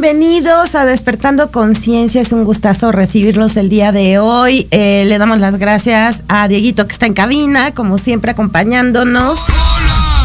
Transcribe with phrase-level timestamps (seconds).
[0.00, 2.20] Bienvenidos a Despertando Conciencia.
[2.20, 4.68] Es un gustazo recibirlos el día de hoy.
[4.70, 9.40] Eh, le damos las gracias a Dieguito que está en cabina, como siempre acompañándonos.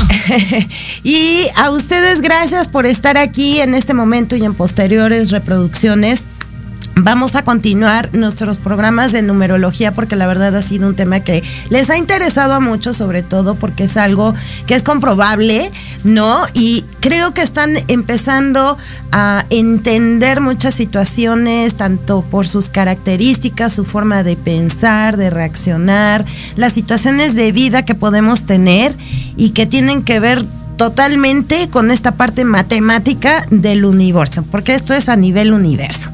[1.04, 6.28] y a ustedes gracias por estar aquí en este momento y en posteriores reproducciones
[7.04, 11.44] Vamos a continuar nuestros programas de numerología porque la verdad ha sido un tema que
[11.70, 14.34] les ha interesado a muchos, sobre todo porque es algo
[14.68, 15.70] que es comprobable,
[16.06, 16.46] ¿no?
[16.54, 18.78] Y creo que están empezando
[19.12, 26.24] a entender muchas situaciones, tanto por sus características, su forma de pensar, de reaccionar,
[26.56, 28.96] las situaciones de vida que podemos tener
[29.36, 30.46] y que tienen que ver
[30.78, 36.10] totalmente con esta parte matemática del universo, porque esto es a nivel universo.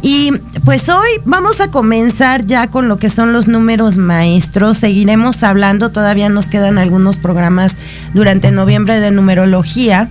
[0.00, 0.32] Y
[0.64, 4.78] pues hoy vamos a comenzar ya con lo que son los números maestros.
[4.78, 7.76] Seguiremos hablando, todavía nos quedan algunos programas
[8.14, 10.08] durante noviembre de numerología.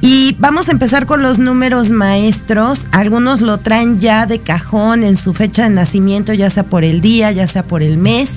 [0.00, 2.86] Y vamos a empezar con los números maestros.
[2.92, 7.02] Algunos lo traen ya de cajón en su fecha de nacimiento, ya sea por el
[7.02, 8.32] día, ya sea por el mes.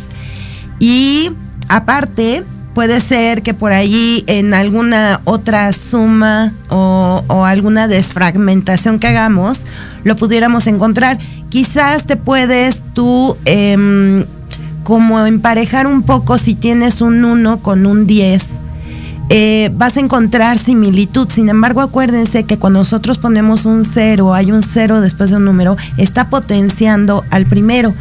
[0.80, 1.32] Y
[1.70, 2.44] aparte,
[2.74, 9.66] puede ser que por ahí en alguna otra suma o, alguna desfragmentación que hagamos,
[10.04, 11.18] lo pudiéramos encontrar.
[11.50, 14.26] Quizás te puedes tú em,
[14.84, 18.64] como emparejar un poco si tienes un 1 con un 10.
[19.30, 21.28] Eh, vas a encontrar similitud.
[21.30, 25.46] Sin embargo, acuérdense que cuando nosotros ponemos un 0, hay un 0 después de un
[25.46, 27.94] número, está potenciando al primero.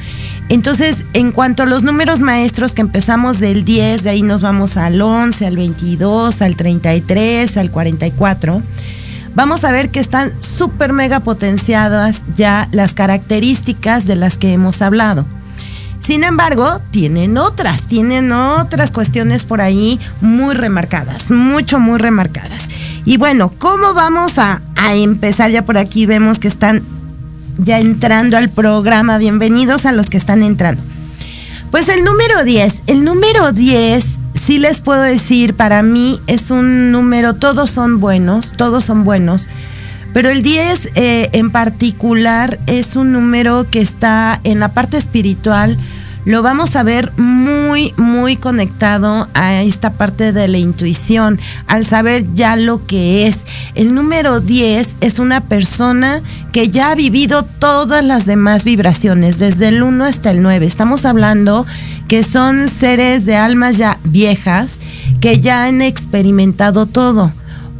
[0.53, 4.77] Entonces, en cuanto a los números maestros que empezamos del 10, de ahí nos vamos
[4.77, 8.63] al 11, al 22, al 33, al 44
[9.35, 14.83] vamos a ver que están súper mega potenciadas ya las características de las que hemos
[14.83, 15.25] hablado.
[16.01, 22.69] Sin embargo, tienen otras, tienen otras cuestiones por ahí muy remarcadas, mucho, muy remarcadas.
[23.07, 25.51] Y bueno, ¿cómo vamos a, a empezar?
[25.51, 26.83] Ya por aquí vemos que están
[27.59, 29.19] ya entrando al programa.
[29.19, 30.83] Bienvenidos a los que están entrando.
[31.71, 34.05] Pues el número 10, el número 10
[34.41, 39.49] sí les puedo decir, para mí es un número, todos son buenos, todos son buenos,
[40.13, 45.79] pero el 10 eh, en particular es un número que está en la parte espiritual
[46.25, 52.25] lo vamos a ver muy, muy conectado a esta parte de la intuición, al saber
[52.35, 53.41] ya lo que es.
[53.75, 56.23] El número 10 es una persona
[56.53, 60.67] que ya ha vivido todas las demás vibraciones, desde el 1 hasta el 9.
[60.67, 61.67] Estamos hablando
[62.09, 64.81] que son seres de almas ya viejas
[65.21, 67.33] que ya han experimentado todo.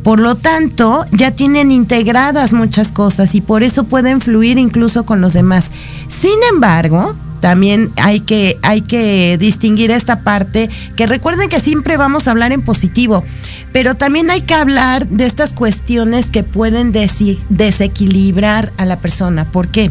[0.03, 5.21] Por lo tanto, ya tienen integradas muchas cosas y por eso pueden fluir incluso con
[5.21, 5.71] los demás.
[6.09, 12.29] Sin embargo, también hay que, hay que distinguir esta parte, que recuerden que siempre vamos
[12.29, 13.25] a hablar en positivo,
[13.73, 19.45] pero también hay que hablar de estas cuestiones que pueden desequilibrar a la persona.
[19.45, 19.91] ¿Por qué?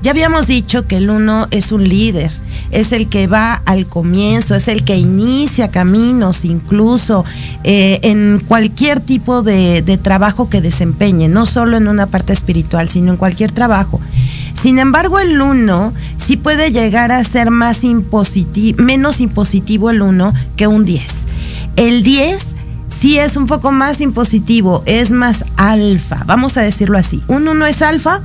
[0.00, 2.32] Ya habíamos dicho que el uno es un líder,
[2.70, 7.26] es el que va al comienzo, es el que inicia caminos, incluso
[7.64, 12.88] eh, en cualquier tipo de, de trabajo que desempeñe, no solo en una parte espiritual,
[12.88, 14.00] sino en cualquier trabajo.
[14.60, 20.34] Sin embargo, el 1 sí puede llegar a ser más impositivo, menos impositivo el 1
[20.56, 21.26] que un 10.
[21.76, 22.56] El 10
[22.88, 27.22] sí es un poco más impositivo, es más alfa, vamos a decirlo así.
[27.26, 28.20] Un 1 es alfa,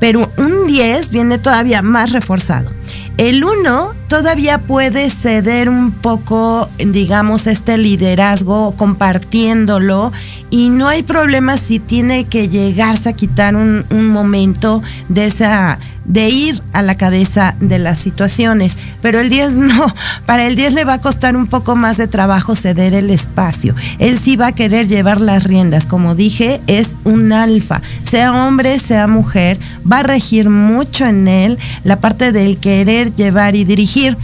[0.00, 2.79] pero un 10 viene todavía más reforzado.
[3.16, 10.10] El 1 todavía puede ceder un poco, digamos, este liderazgo compartiéndolo
[10.48, 15.78] y no hay problema si tiene que llegarse a quitar un, un momento de esa
[16.04, 18.78] de ir a la cabeza de las situaciones.
[19.02, 19.94] Pero el 10 no,
[20.26, 23.74] para el 10 le va a costar un poco más de trabajo ceder el espacio.
[23.98, 25.86] Él sí va a querer llevar las riendas.
[25.86, 27.80] Como dije, es un alfa.
[28.02, 29.58] Sea hombre, sea mujer,
[29.90, 34.16] va a regir mucho en él la parte del querer llevar y dirigir.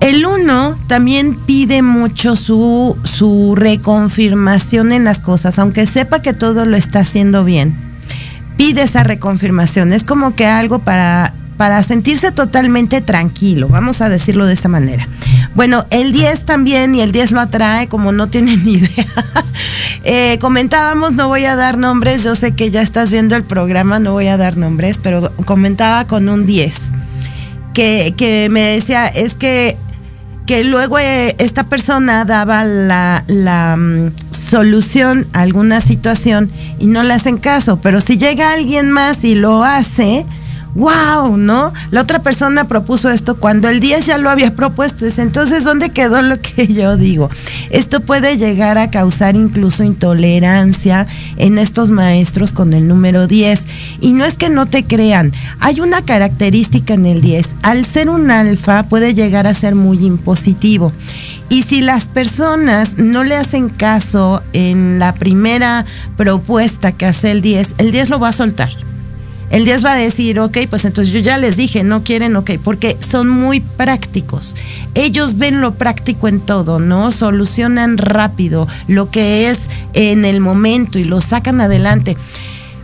[0.00, 6.64] El uno también pide mucho su, su reconfirmación en las cosas, aunque sepa que todo
[6.64, 7.89] lo está haciendo bien
[8.60, 9.94] pide esa reconfirmación.
[9.94, 15.08] Es como que algo para, para sentirse totalmente tranquilo, vamos a decirlo de esa manera.
[15.54, 19.06] Bueno, el 10 también, y el 10 lo atrae, como no tienen ni idea.
[20.02, 23.98] Eh, comentábamos, no voy a dar nombres, yo sé que ya estás viendo el programa,
[23.98, 26.74] no voy a dar nombres, pero comentaba con un 10,
[27.74, 29.76] que, que me decía, es que
[30.46, 34.10] que luego eh, esta persona daba la, la mm,
[34.40, 39.34] solución a alguna situación y no le hacen caso, pero si llega alguien más y
[39.34, 40.26] lo hace,
[40.74, 41.72] wow, ¿no?
[41.90, 45.06] La otra persona propuso esto cuando el 10 ya lo había propuesto.
[45.18, 47.30] entonces, ¿dónde quedó lo que yo digo?
[47.70, 53.66] Esto puede llegar a causar incluso intolerancia en estos maestros con el número 10.
[54.00, 57.56] Y no es que no te crean, hay una característica en el 10.
[57.62, 60.92] Al ser un alfa puede llegar a ser muy impositivo.
[61.50, 65.84] Y si las personas no le hacen caso en la primera
[66.16, 68.70] propuesta que hace el 10, el 10 lo va a soltar.
[69.50, 72.52] El 10 va a decir, ok, pues entonces yo ya les dije, no quieren, ok,
[72.62, 74.54] porque son muy prácticos.
[74.94, 77.10] Ellos ven lo práctico en todo, ¿no?
[77.10, 82.16] Solucionan rápido lo que es en el momento y lo sacan adelante.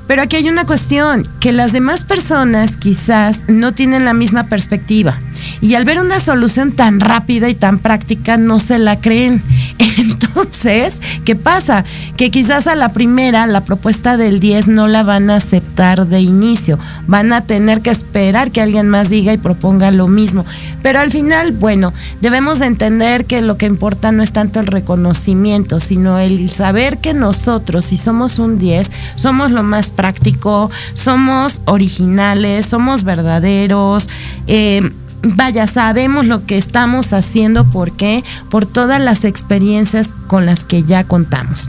[0.06, 5.18] Pero aquí hay una cuestión, que las demás personas quizás no tienen la misma perspectiva
[5.60, 9.42] y al ver una solución tan rápida y tan práctica no se la creen.
[9.98, 11.84] Entonces, ¿qué pasa?
[12.16, 16.20] Que quizás a la primera la propuesta del 10 no la van a aceptar de
[16.20, 20.44] inicio, van a tener que esperar que alguien más diga y proponga lo mismo.
[20.82, 24.66] Pero al final, bueno, debemos de entender que lo que importa no es tanto el
[24.66, 31.60] reconocimiento, sino el saber que nosotros, si somos un 10, somos lo más práctico, somos
[31.64, 34.08] originales, somos verdaderos.
[34.46, 34.88] Eh,
[35.22, 38.22] vaya, sabemos lo que estamos haciendo, ¿por qué?
[38.50, 41.68] Por todas las experiencias con las que ya contamos.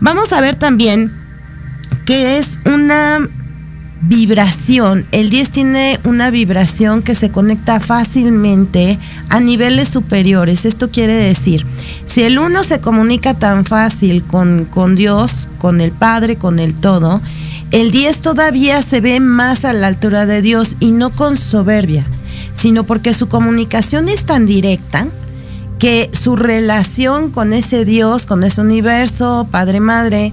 [0.00, 1.12] Vamos a ver también
[2.04, 3.20] que es una
[4.02, 5.06] vibración.
[5.10, 8.98] El 10 tiene una vibración que se conecta fácilmente
[9.28, 10.64] a niveles superiores.
[10.64, 11.66] Esto quiere decir,
[12.04, 16.74] si el 1 se comunica tan fácil con, con Dios, con el Padre, con el
[16.74, 17.20] todo,
[17.70, 22.06] el 10 todavía se ve más a la altura de Dios y no con soberbia
[22.56, 25.06] sino porque su comunicación es tan directa
[25.78, 30.32] que su relación con ese Dios, con ese universo, Padre Madre,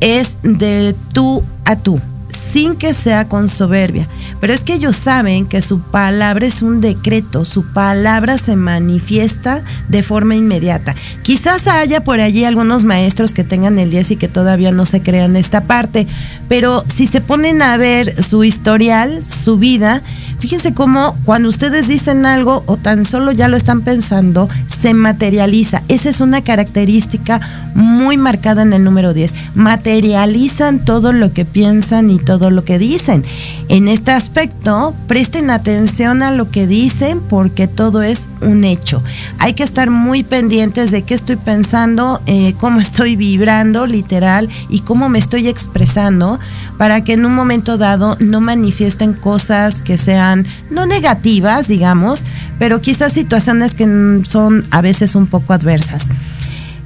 [0.00, 2.00] es de tú a tú
[2.48, 4.08] sin que sea con soberbia.
[4.40, 9.62] Pero es que ellos saben que su palabra es un decreto, su palabra se manifiesta
[9.88, 10.94] de forma inmediata.
[11.22, 15.02] Quizás haya por allí algunos maestros que tengan el 10 y que todavía no se
[15.02, 16.06] crean esta parte,
[16.48, 20.02] pero si se ponen a ver su historial, su vida,
[20.38, 25.82] fíjense cómo cuando ustedes dicen algo o tan solo ya lo están pensando, se materializa.
[25.88, 27.40] Esa es una característica
[27.74, 29.34] muy marcada en el número 10.
[29.54, 33.24] Materializan todo lo que piensan y todo lo que dicen.
[33.68, 39.02] En este aspecto, presten atención a lo que dicen porque todo es un hecho.
[39.38, 44.80] Hay que estar muy pendientes de qué estoy pensando, eh, cómo estoy vibrando literal y
[44.80, 46.38] cómo me estoy expresando
[46.76, 50.27] para que en un momento dado no manifiesten cosas que sean
[50.70, 52.24] no negativas, digamos,
[52.58, 56.04] pero quizás situaciones que son a veces un poco adversas.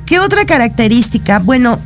[0.07, 1.39] ¿Qué otra característica?
[1.39, 1.79] Bueno,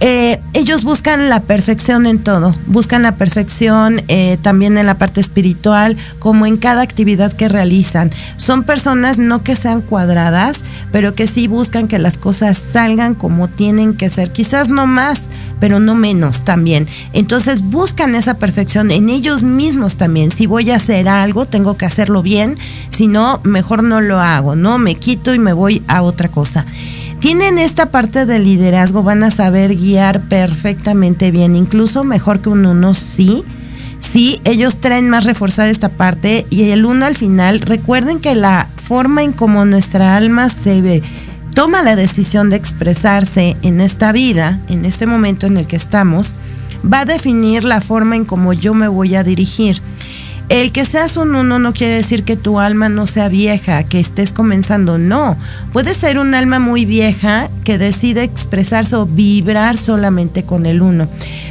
[0.00, 5.20] eh, ellos buscan la perfección en todo, buscan la perfección eh, también en la parte
[5.20, 8.10] espiritual, como en cada actividad que realizan.
[8.36, 13.48] Son personas no que sean cuadradas, pero que sí buscan que las cosas salgan como
[13.48, 15.28] tienen que ser, quizás no más,
[15.60, 16.86] pero no menos también.
[17.12, 20.30] Entonces buscan esa perfección en ellos mismos también.
[20.30, 22.58] Si voy a hacer algo, tengo que hacerlo bien,
[22.90, 24.78] si no, mejor no lo hago, ¿no?
[24.78, 26.66] Me quito y me voy a otra cosa
[27.20, 32.66] tienen esta parte del liderazgo, van a saber guiar perfectamente bien, incluso mejor que un
[32.66, 33.42] uno, sí.
[33.98, 38.68] Sí, ellos traen más reforzada esta parte y el uno al final, recuerden que la
[38.76, 41.02] forma en cómo nuestra alma se ve,
[41.56, 46.34] toma la decisión de expresarse en esta vida, en este momento en el que estamos,
[46.84, 49.80] va a definir la forma en cómo yo me voy a dirigir.
[50.48, 53.98] El que seas un uno no quiere decir que tu alma no sea vieja, que
[53.98, 55.36] estés comenzando, no.
[55.72, 61.08] Puede ser un alma muy vieja que decide expresarse o vibrar solamente con el uno.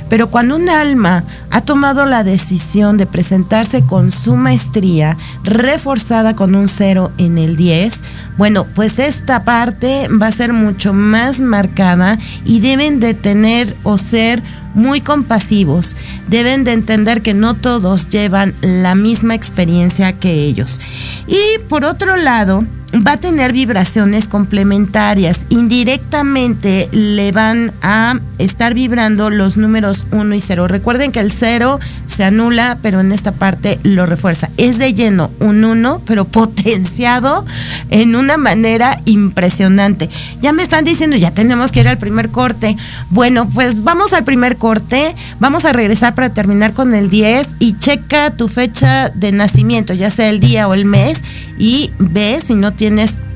[0.09, 6.55] Pero cuando un alma ha tomado la decisión de presentarse con su maestría, reforzada con
[6.55, 8.01] un cero en el 10,
[8.37, 13.97] bueno, pues esta parte va a ser mucho más marcada y deben de tener o
[13.97, 14.41] ser
[14.75, 15.95] muy compasivos.
[16.27, 20.79] Deben de entender que no todos llevan la misma experiencia que ellos.
[21.27, 22.63] Y por otro lado,
[22.95, 25.45] va a tener vibraciones complementarias.
[25.49, 30.67] Indirectamente le van a estar vibrando los números 1 y 0.
[30.67, 34.49] Recuerden que el 0 se anula, pero en esta parte lo refuerza.
[34.57, 37.45] Es de lleno un 1, pero potenciado
[37.89, 40.09] en una manera impresionante.
[40.41, 42.77] Ya me están diciendo, ya tenemos que ir al primer corte.
[43.09, 45.15] Bueno, pues vamos al primer corte.
[45.39, 50.09] Vamos a regresar para terminar con el 10 y checa tu fecha de nacimiento, ya
[50.09, 51.21] sea el día o el mes,
[51.57, 52.84] y ve si no tienes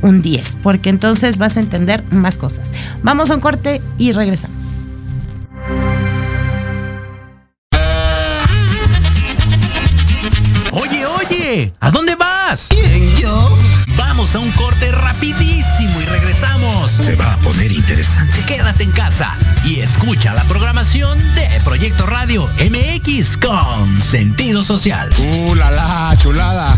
[0.01, 2.71] un 10, porque entonces vas a entender más cosas.
[3.01, 4.77] Vamos a un corte y regresamos.
[10.71, 12.67] Oye, ¿a dónde vas?
[12.69, 13.57] ¿Quién, yo?
[13.97, 16.91] Vamos a un corte rapidísimo y regresamos.
[16.91, 18.43] Se va a poner interesante.
[18.45, 25.09] Quédate en casa y escucha la programación de Proyecto Radio MX con sentido social.
[25.17, 26.77] ¡Uh, la, la chulada!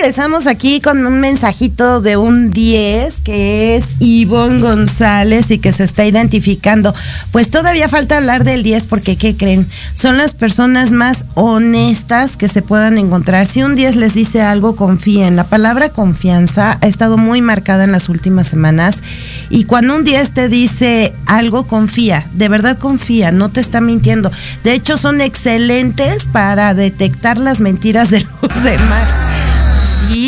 [0.00, 5.84] Regresamos aquí con un mensajito de un 10 que es Ivonne González y que se
[5.84, 6.94] está identificando.
[7.32, 9.68] Pues todavía falta hablar del 10 porque, ¿qué creen?
[9.94, 13.44] Son las personas más honestas que se puedan encontrar.
[13.44, 15.36] Si un 10 les dice algo, confíen.
[15.36, 19.02] La palabra confianza ha estado muy marcada en las últimas semanas.
[19.50, 22.26] Y cuando un 10 te dice algo, confía.
[22.32, 24.32] De verdad confía, no te está mintiendo.
[24.64, 29.19] De hecho, son excelentes para detectar las mentiras de los demás.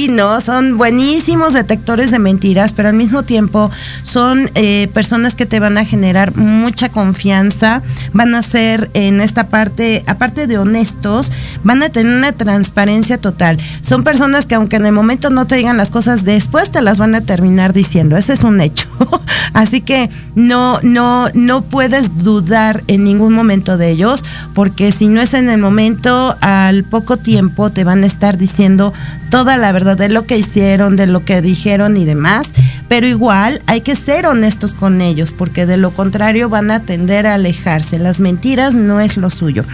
[0.08, 3.70] No, son buenísimos detectores de mentiras, pero al mismo tiempo
[4.02, 7.82] son eh, personas que te van a generar mucha confianza,
[8.12, 11.30] van a ser en esta parte, aparte de honestos,
[11.62, 13.58] van a tener una transparencia total.
[13.82, 16.98] Son personas que aunque en el momento no te digan las cosas, después te las
[16.98, 18.88] van a terminar diciendo, ese es un hecho.
[19.52, 25.20] Así que no, no, no puedes dudar en ningún momento de ellos, porque si no
[25.20, 28.92] es en el momento, al poco tiempo te van a estar diciendo
[29.30, 32.52] toda la verdad de lo que hicieron, de lo que dijeron y demás,
[32.88, 37.26] pero igual hay que ser honestos con ellos, porque de lo contrario van a tender
[37.26, 37.98] a alejarse.
[37.98, 39.64] Las mentiras no es lo suyo.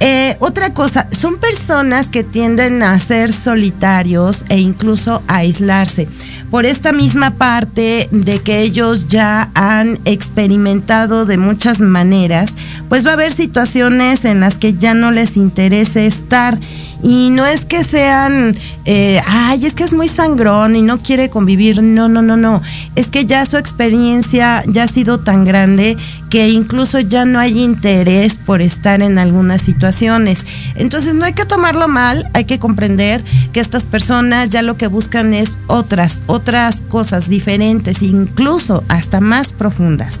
[0.00, 6.08] Eh, otra cosa, son personas que tienden a ser solitarios e incluso a aislarse.
[6.50, 12.54] Por esta misma parte de que ellos ya han experimentado de muchas maneras,
[12.88, 16.58] pues va a haber situaciones en las que ya no les interese estar.
[17.06, 18.56] Y no es que sean,
[18.86, 21.82] eh, ay, es que es muy sangrón y no quiere convivir.
[21.82, 22.62] No, no, no, no.
[22.94, 25.98] Es que ya su experiencia ya ha sido tan grande
[26.30, 30.46] que incluso ya no hay interés por estar en algunas situaciones.
[30.76, 34.86] Entonces no hay que tomarlo mal, hay que comprender que estas personas ya lo que
[34.86, 40.20] buscan es otras, otras cosas diferentes, incluso hasta más profundas.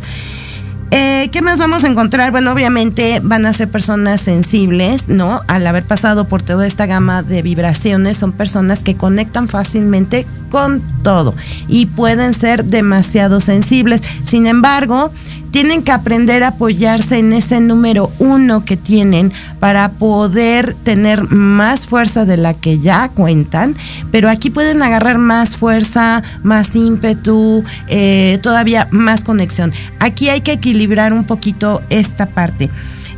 [0.96, 2.30] Eh, ¿Qué más vamos a encontrar?
[2.30, 5.40] Bueno, obviamente van a ser personas sensibles, ¿no?
[5.48, 10.80] Al haber pasado por toda esta gama de vibraciones, son personas que conectan fácilmente con
[11.02, 11.34] todo
[11.66, 14.04] y pueden ser demasiado sensibles.
[14.22, 15.10] Sin embargo,
[15.54, 21.86] tienen que aprender a apoyarse en ese número uno que tienen para poder tener más
[21.86, 23.76] fuerza de la que ya cuentan,
[24.10, 29.72] pero aquí pueden agarrar más fuerza, más ímpetu, eh, todavía más conexión.
[30.00, 32.68] Aquí hay que equilibrar un poquito esta parte.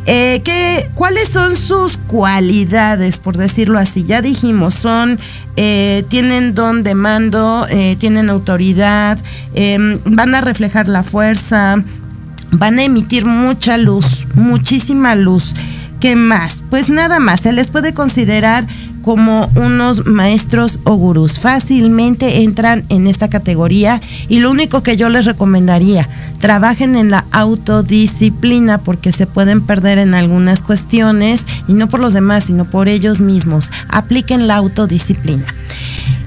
[0.05, 4.05] Eh, ¿qué, ¿Cuáles son sus cualidades, por decirlo así?
[4.05, 5.19] Ya dijimos, son,
[5.57, 7.67] eh, tienen don de mando,
[7.99, 9.19] tienen autoridad,
[10.05, 11.83] van a reflejar la fuerza,
[12.59, 15.55] van a emitir mucha luz, muchísima luz.
[16.01, 16.63] ¿Qué más?
[16.69, 18.67] Pues nada más, se les puede considerar
[19.03, 21.39] como unos maestros o gurús.
[21.39, 26.09] Fácilmente entran en esta categoría y lo único que yo les recomendaría,
[26.41, 32.15] trabajen en la autodisciplina porque se pueden perder en algunas cuestiones y no por los
[32.15, 33.71] demás, sino por ellos mismos.
[33.89, 35.47] Apliquen la autodisciplina.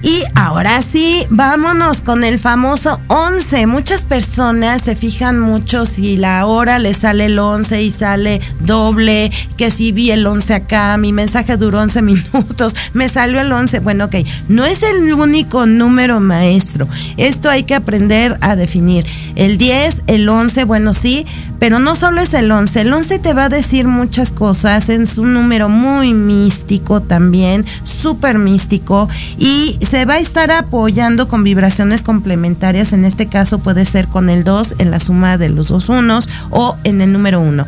[0.01, 3.67] Y ahora sí, vámonos con el famoso 11.
[3.67, 9.29] Muchas personas se fijan mucho si la hora le sale el 11 y sale doble,
[9.57, 13.79] que si vi el 11 acá, mi mensaje duró 11 minutos, me salió el 11.
[13.79, 14.15] Bueno, ok,
[14.47, 16.87] no es el único número maestro.
[17.17, 19.05] Esto hay que aprender a definir.
[19.35, 21.25] El 10, el 11, bueno, sí,
[21.59, 22.81] pero no solo es el 11.
[22.81, 24.87] El 11 te va a decir muchas cosas.
[24.89, 29.09] Es un número muy místico también, súper místico.
[29.37, 32.93] Y se va a estar apoyando con vibraciones complementarias.
[32.93, 36.29] En este caso puede ser con el 2 en la suma de los dos unos
[36.51, 37.65] o en el número 1.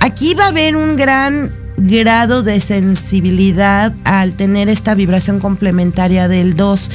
[0.00, 6.56] Aquí va a haber un gran grado de sensibilidad al tener esta vibración complementaria del
[6.56, 6.90] 2.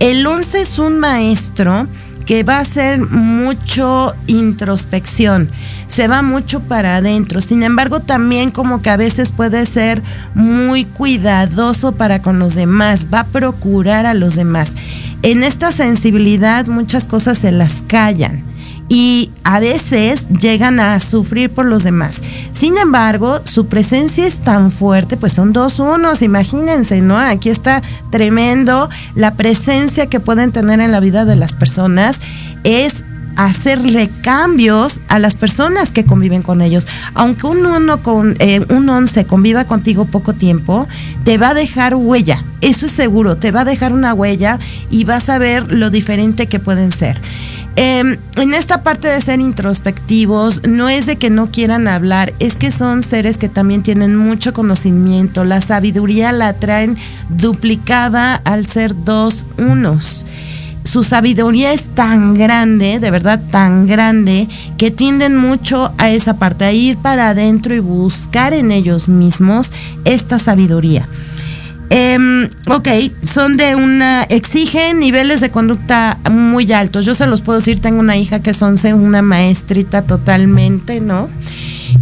[0.00, 1.86] El 11 es un maestro
[2.26, 5.48] que va a ser mucho introspección,
[5.86, 7.40] se va mucho para adentro.
[7.40, 10.02] Sin embargo, también como que a veces puede ser
[10.34, 14.74] muy cuidadoso para con los demás, va a procurar a los demás.
[15.22, 18.42] En esta sensibilidad muchas cosas se las callan
[18.88, 22.20] y a veces llegan a sufrir por los demás.
[22.50, 27.16] Sin embargo, su presencia es tan fuerte, pues son dos unos, imagínense, ¿no?
[27.16, 27.80] Aquí está
[28.10, 32.20] tremendo la presencia que pueden tener en la vida de las personas
[32.64, 33.04] es
[33.36, 36.88] hacerle cambios a las personas que conviven con ellos.
[37.14, 40.88] Aunque un uno con eh, un once conviva contigo poco tiempo,
[41.24, 42.42] te va a dejar huella.
[42.62, 44.58] Eso es seguro, te va a dejar una huella
[44.90, 47.20] y vas a ver lo diferente que pueden ser.
[47.76, 52.56] Em, en esta parte de ser introspectivos, no es de que no quieran hablar, es
[52.56, 55.44] que son seres que también tienen mucho conocimiento.
[55.44, 56.96] La sabiduría la traen
[57.28, 60.26] duplicada al ser dos unos
[60.86, 66.64] su sabiduría es tan grande, de verdad tan grande, que tienden mucho a esa parte,
[66.64, 69.72] a ir para adentro y buscar en ellos mismos
[70.04, 71.08] esta sabiduría.
[71.90, 72.88] Em, ok,
[73.26, 77.06] son de una, exigen niveles de conducta muy altos.
[77.06, 81.28] Yo se los puedo decir, tengo una hija que es 11, una maestrita totalmente, ¿no?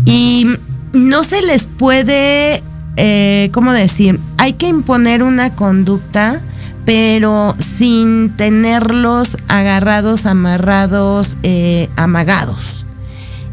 [0.04, 0.46] Y
[0.92, 2.62] no se les puede,
[2.96, 4.20] eh, ¿cómo decir?
[4.38, 6.40] Hay que imponer una conducta,
[6.84, 12.83] pero sin tenerlos agarrados, amarrados, eh, amagados.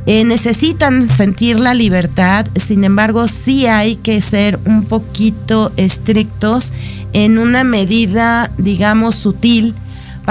[0.07, 6.73] Eh, necesitan sentir la libertad, sin embargo sí hay que ser un poquito estrictos
[7.13, 9.75] en una medida, digamos, sutil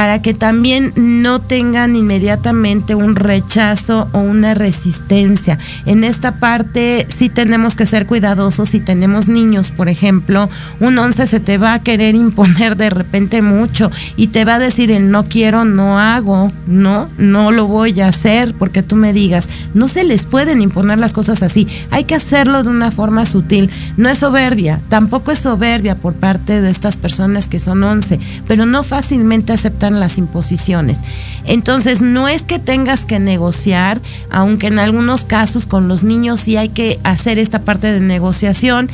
[0.01, 5.59] para que también no tengan inmediatamente un rechazo o una resistencia.
[5.85, 10.49] En esta parte sí tenemos que ser cuidadosos si tenemos niños, por ejemplo,
[10.81, 14.59] un 11 se te va a querer imponer de repente mucho y te va a
[14.59, 19.13] decir el no quiero, no hago, no, no lo voy a hacer porque tú me
[19.13, 23.27] digas, no se les pueden imponer las cosas así, hay que hacerlo de una forma
[23.27, 28.19] sutil, no es soberbia, tampoco es soberbia por parte de estas personas que son 11,
[28.49, 29.53] pero no fácilmente
[29.99, 31.01] las imposiciones.
[31.45, 34.01] Entonces, no es que tengas que negociar,
[34.31, 38.89] aunque en algunos casos con los niños sí hay que hacer esta parte de negociación.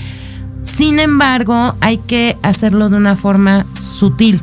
[0.63, 4.41] Sin embargo, hay que hacerlo de una forma sutil.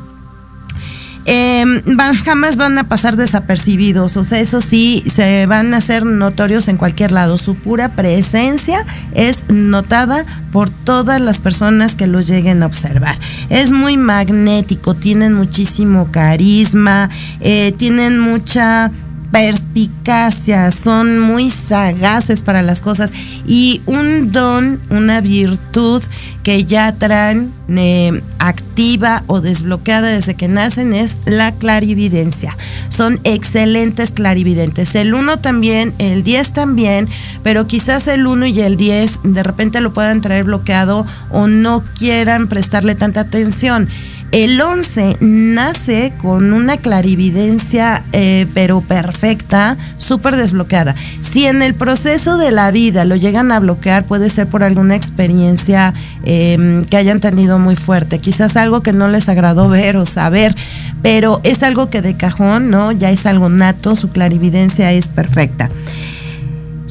[1.25, 1.81] Em,
[2.25, 6.77] jamás van a pasar desapercibidos, o sea, eso sí, se van a hacer notorios en
[6.77, 7.37] cualquier lado.
[7.37, 13.17] Su pura presencia es notada por todas las personas que los lleguen a observar.
[13.49, 17.09] Es muy magnético, tienen muchísimo carisma,
[17.39, 18.91] eh, tienen mucha
[19.33, 23.11] perspicacia, son muy sagaces para las cosas
[23.47, 26.03] y un don, una virtud
[26.43, 32.55] que ya traen eh, activa o desbloqueada desde que nacen es la clarividencia.
[32.89, 34.93] Son excelentes clarividentes.
[34.93, 37.09] El 1 también, el 10 también,
[37.41, 41.83] pero quizás el 1 y el 10 de repente lo puedan traer bloqueado o no
[41.97, 43.89] quieran prestarle tanta atención
[44.33, 50.95] El 11 nace con una clarividencia, eh, pero perfecta, súper desbloqueada.
[51.21, 54.95] Si en el proceso de la vida lo llegan a bloquear, puede ser por alguna
[54.95, 55.93] experiencia
[56.23, 60.55] em, que hayan tenido muy fuerte, quizás algo que no les agradó ver o saber,
[61.03, 62.91] pero es algo que de cajón, ¿no?
[62.91, 65.69] Ya es algo nato, su clarividencia es perfecta.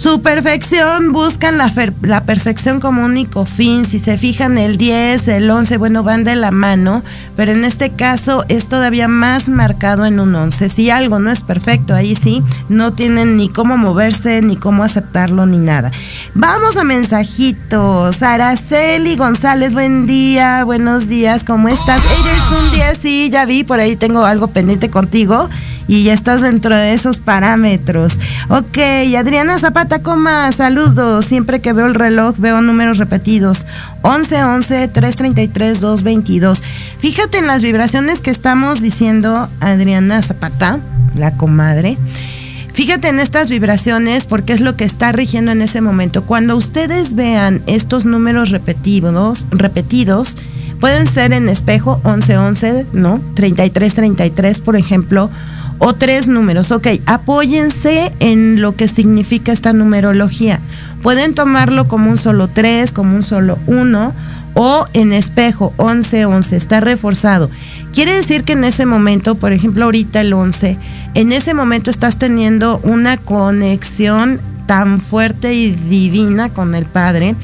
[0.02, 3.84] Su perfección, buscan la, la, perfección como único fin.
[3.84, 7.04] Si se fijan, el 10, el 11, bueno, van de la mano,
[7.36, 10.70] pero en este caso es todavía más marcado en un 11.
[10.70, 15.46] Si algo no es perfecto, ahí sí, no tienen ni cómo moverse, ni cómo aceptarlo,
[15.46, 15.92] ni nada.
[16.34, 18.24] Vamos a mensajitos.
[18.24, 22.00] Araceli González, buen día, buenos días, ¿cómo estás?
[22.00, 25.48] Eres un día, sí, ya vi, por ahí tengo algo pendiente contigo
[25.88, 28.18] y ya estás dentro de esos parámetros.
[28.48, 28.78] Ok,
[29.16, 31.24] Adriana Zapata Coma, saludos.
[31.24, 33.66] Siempre que veo el reloj veo números repetidos.
[34.02, 36.62] 11 11 333 222.
[36.98, 40.78] Fíjate en las vibraciones que estamos diciendo Adriana Zapata,
[41.14, 41.98] la comadre.
[42.72, 46.24] Fíjate en estas vibraciones porque es lo que está rigiendo en ese momento.
[46.24, 50.38] Cuando ustedes vean estos números repetidos, repetidos,
[50.80, 53.20] pueden ser en espejo 11 11, ¿no?
[53.34, 55.30] 33 33, por ejemplo,
[55.84, 56.70] o tres números.
[56.70, 60.60] Ok, apóyense en lo que significa esta numerología.
[61.02, 64.14] Pueden tomarlo como un solo tres, como un solo uno,
[64.54, 67.50] o en espejo 11, 11, está reforzado.
[67.92, 70.78] Quiere decir que en ese momento, por ejemplo, ahorita el 11,
[71.14, 77.34] en ese momento estás teniendo una conexión tan fuerte y divina con el Padre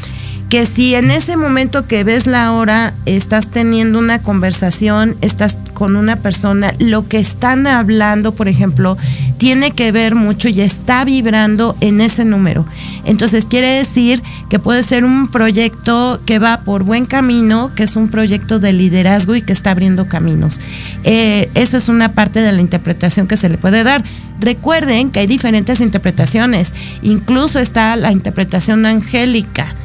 [0.49, 5.95] que si en ese momento que ves la hora estás teniendo una conversación, estás con
[5.95, 8.99] una persona, lo que están hablando, por ejemplo,
[9.39, 12.67] tiene que ver mucho y está vibrando en ese número.
[13.05, 17.95] Entonces quiere decir que puede ser un proyecto que va por buen camino, que es
[17.95, 20.61] un proyecto de liderazgo y que está abriendo caminos.
[21.05, 24.03] Eh, esa es una parte de la interpretación que se le puede dar.
[24.41, 29.77] Recuerden que hay diferentes interpretaciones, incluso está la interpretación angélica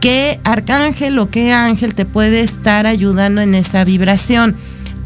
[0.00, 4.54] qué arcángel o qué ángel te puede estar ayudando en esa vibración.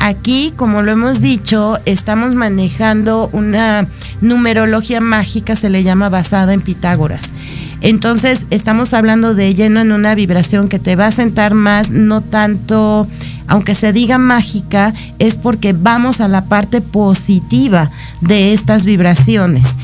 [0.05, 3.87] Aquí, como lo hemos dicho, estamos manejando una
[4.21, 7.35] numerología mágica, se le llama basada en Pitágoras.
[7.83, 12.21] Entonces, estamos hablando de lleno en una vibración que te va a sentar más, no
[12.21, 13.07] tanto,
[13.47, 17.89] aunque se diga mágica, es porque vamos a la parte positiva
[18.21, 19.77] de estas vibraciones.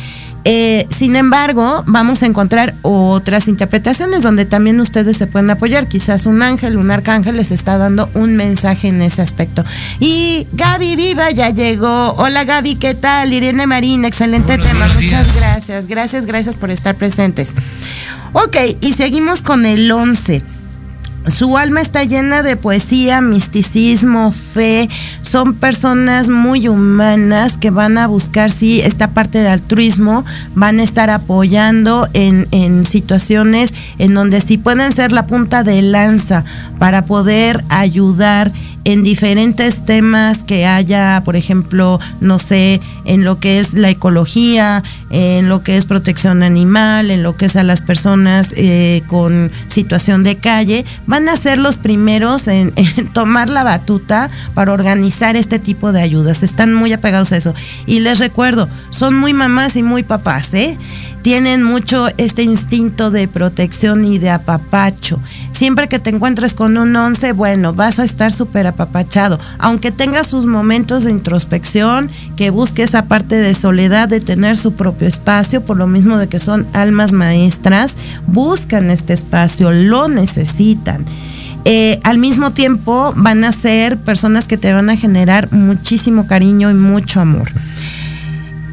[0.45, 5.89] Eh, sin embargo, vamos a encontrar otras interpretaciones donde también ustedes se pueden apoyar.
[5.89, 9.65] Quizás un ángel, un arcángel les está dando un mensaje en ese aspecto.
[10.01, 12.13] Y Gaby Viva ya llegó.
[12.15, 13.33] Hola Gaby, ¿qué tal?
[13.33, 14.89] Irene Marín, excelente tema.
[14.95, 15.87] Muchas gracias.
[15.87, 17.55] Gracias, gracias por estar presentes.
[18.33, 20.58] Ok, y seguimos con el 11.
[21.27, 24.89] Su alma está llena de poesía, misticismo, fe.
[25.21, 30.83] Son personas muy humanas que van a buscar, sí, esta parte de altruismo, van a
[30.83, 36.45] estar apoyando en, en situaciones en donde sí pueden ser la punta de lanza
[36.79, 38.53] para poder ayudar
[38.89, 44.83] en diferentes temas que haya, por ejemplo, no sé, en lo que es la ecología,
[45.11, 49.53] en lo que es protección animal, en lo que es a las personas eh, con
[49.67, 52.73] situación de calle, van a ser los primeros en,
[53.13, 56.45] tomar la batuta para organizar este tipo de ayudas.
[56.45, 57.55] Están muy apegados a eso.
[57.87, 60.79] Y les recuerdo, son muy mamás y muy papás, ¿eh?
[61.23, 65.21] Tienen mucho este instinto de protección y de apapacho.
[65.51, 69.39] Siempre que te encuentres con un 11, bueno, vas a estar súper apapachado.
[69.59, 74.75] Aunque tenga sus momentos de introspección, que busque esa parte de soledad, de tener su
[74.75, 81.05] propio espacio, por lo mismo de que son almas maestras, buscan este espacio, lo necesitan.
[81.65, 86.71] Eh, al mismo tiempo van a ser personas que te van a generar muchísimo cariño
[86.71, 87.51] y mucho amor.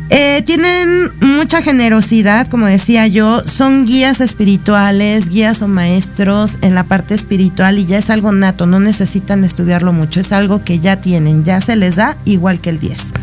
[0.10, 6.84] Eh, tienen mucha generosidad, como decía yo, son guías espirituales, guías o maestros en la
[6.84, 11.02] parte espiritual y ya es algo nato, no necesitan estudiarlo mucho, es algo que ya
[11.02, 13.14] tienen, ya se les da igual que el 10.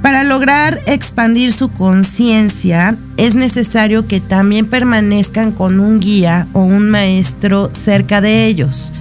[0.00, 6.88] Para lograr expandir su conciencia es necesario que también permanezcan con un guía o un
[6.88, 8.94] maestro cerca de ellos.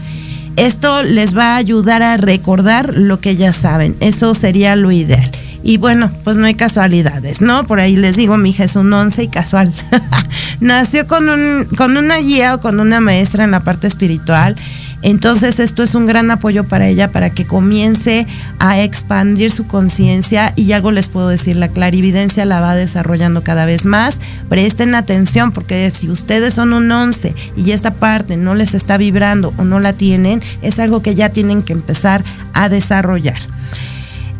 [0.57, 5.31] Esto les va a ayudar a recordar lo que ya saben, eso sería lo ideal.
[5.63, 7.65] Y bueno, pues no hay casualidades, ¿no?
[7.67, 9.73] Por ahí les digo, mi hija es un once y casual.
[10.59, 14.55] Nació con, un, con una guía o con una maestra en la parte espiritual
[15.01, 18.27] Entonces esto es un gran apoyo para ella para que comience
[18.59, 23.65] a expandir su conciencia y algo les puedo decir, la clarividencia la va desarrollando cada
[23.65, 24.19] vez más.
[24.49, 29.53] Presten atención porque si ustedes son un 11 y esta parte no les está vibrando
[29.57, 33.39] o no la tienen, es algo que ya tienen que empezar a desarrollar.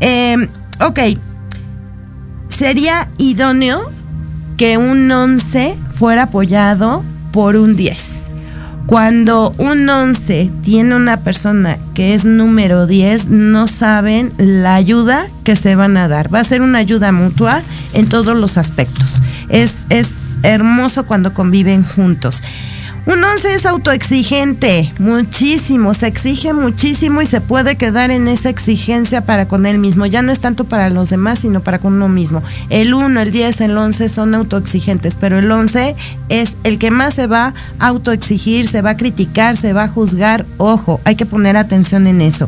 [0.02, 0.48] Em,
[0.86, 1.00] ok,
[2.48, 3.92] sería idóneo
[4.58, 8.20] que un 11 fuera apoyado por un 10
[8.90, 15.56] cuando un 11 tiene una persona que es número 10, no saben la ayuda que
[15.56, 16.34] se van a dar.
[16.34, 17.62] Va a ser una ayuda mutua
[17.94, 19.22] en todos los aspectos.
[19.48, 22.42] Es, es hermoso cuando conviven juntos.
[23.06, 29.26] Un 11 es autoexigente, muchísimo, se exige muchísimo y se puede quedar en esa exigencia
[29.26, 30.06] para con él mismo.
[30.06, 32.44] Ya no es tanto para los demás, sino para con uno mismo.
[32.70, 35.96] El 1, el 10, el 11 son autoexigentes, pero el 11
[36.28, 39.90] es el que más se va a autoexigir, se va a criticar, se va a
[39.90, 40.46] juzgar.
[40.58, 42.48] Ojo, hay que poner atención en eso.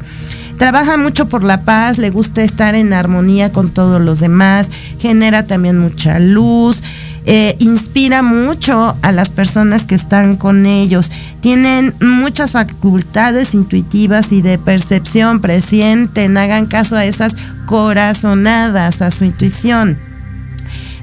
[0.57, 5.47] Trabaja mucho por la paz, le gusta estar en armonía con todos los demás, genera
[5.47, 6.83] también mucha luz.
[7.25, 11.11] Eh, inspira mucho a las personas que están con ellos.
[11.39, 19.25] Tienen muchas facultades intuitivas y de percepción, presienten, hagan caso a esas corazonadas, a su
[19.25, 19.99] intuición.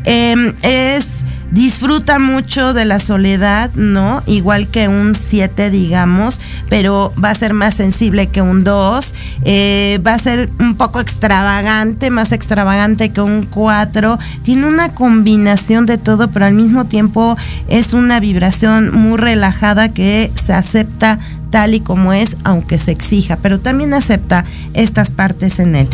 [0.05, 1.18] Em, es
[1.51, 4.23] disfruta mucho de la soledad, ¿no?
[4.27, 10.01] Igual que un 7, digamos, pero va a ser más sensible que un 2, eh,
[10.07, 15.99] va a ser un poco extravagante, más extravagante que un 4, tiene una combinación de
[15.99, 17.37] todo, pero al mismo tiempo
[17.69, 21.19] es una vibración muy relajada que se acepta
[21.51, 25.89] tal y como es, aunque se exija, pero también acepta estas partes en él.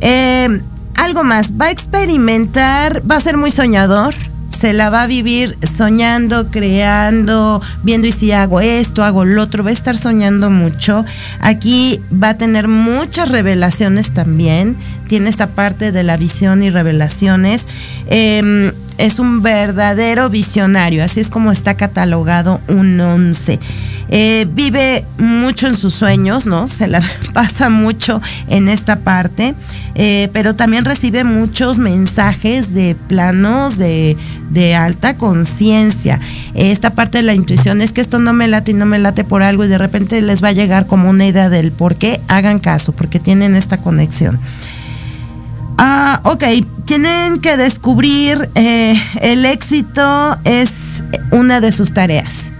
[0.00, 0.60] Eh,
[0.94, 4.14] algo más, va a experimentar, va a ser muy soñador,
[4.64, 9.62] se la va a vivir soñando, creando, viendo y si hago esto, hago lo otro,
[9.62, 11.04] va a estar soñando mucho.
[11.38, 17.68] Aquí va a tener muchas revelaciones también, tiene esta parte de la visión y revelaciones.
[18.06, 23.58] Em, es un verdadero visionario, así es como está catalogado un 11.
[24.08, 26.68] Eh, vive mucho en sus sueños, ¿no?
[26.68, 27.02] Se la
[27.32, 29.54] pasa mucho en esta parte,
[29.94, 34.16] eh, pero también recibe muchos mensajes de planos de,
[34.50, 36.20] de alta conciencia.
[36.54, 39.24] Esta parte de la intuición es que esto no me late y no me late
[39.24, 42.20] por algo y de repente les va a llegar como una idea del por qué,
[42.28, 44.38] hagan caso, porque tienen esta conexión.
[45.76, 46.44] Ah, ok,
[46.84, 52.52] tienen que descubrir eh, el éxito es una de sus tareas.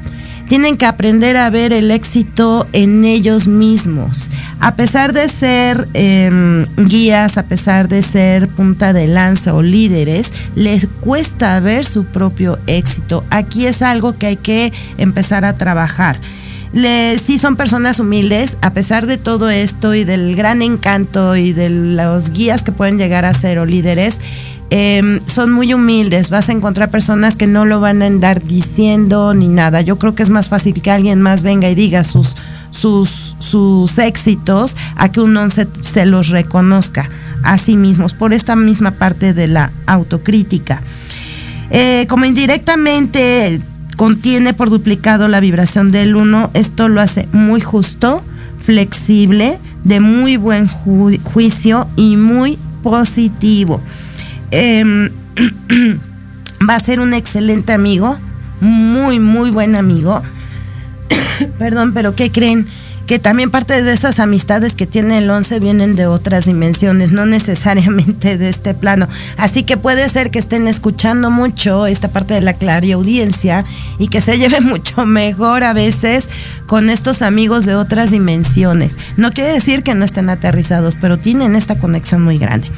[0.48, 4.30] Tienen que aprender a ver el éxito en ellos mismos.
[4.60, 10.32] A pesar de ser em, guías, a pesar de ser punta de lanza o líderes,
[10.54, 13.24] les cuesta ver su propio éxito.
[13.30, 16.18] Aquí es algo que hay que empezar a trabajar
[16.74, 21.52] le, sí son personas humildes, a pesar de todo esto y del gran encanto y
[21.52, 24.20] de los guías que pueden llegar a ser o líderes,
[24.70, 26.30] em, son muy humildes.
[26.30, 29.82] Vas a encontrar personas que no lo van a andar diciendo ni nada.
[29.82, 32.34] Yo creo que es más fácil que alguien más venga y diga sus,
[32.70, 37.08] sus, sus éxitos a que uno se, se los reconozca
[37.44, 40.82] a sí mismos por esta misma parte de la autocrítica.
[41.70, 43.60] Eh, como indirectamente
[43.96, 46.50] contiene por duplicado la vibración del 1.
[46.54, 48.22] Esto lo hace muy justo,
[48.58, 53.80] flexible, de muy buen juicio y muy positivo.
[54.50, 55.10] Em,
[56.68, 58.18] va a ser un excelente amigo,
[58.60, 60.22] muy, muy buen amigo.
[61.58, 62.66] Perdón, pero ¿qué creen?
[63.06, 67.26] Que también parte de esas amistades que tiene el 11 vienen de otras dimensiones, no
[67.26, 69.08] necesariamente de este plano.
[69.36, 72.56] Así que puede ser que estén escuchando mucho esta parte de la
[72.94, 73.64] audiencia
[73.98, 76.28] y que se lleve mucho mejor a veces
[76.66, 78.96] con estos amigos de otras dimensiones.
[79.16, 82.70] No quiere decir que no estén aterrizados, pero tienen esta conexión muy grande.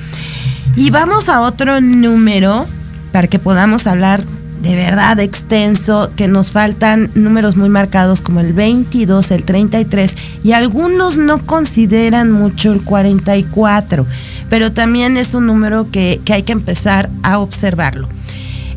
[0.75, 2.67] Y vamos a otro número
[3.13, 4.23] para que podamos hablar
[4.67, 10.53] de verdad extenso, que nos faltan números muy marcados como el 22, el 33 y
[10.53, 14.07] algunos no consideran mucho el 44,
[14.51, 18.09] pero también es un número que, que hay que empezar a observarlo.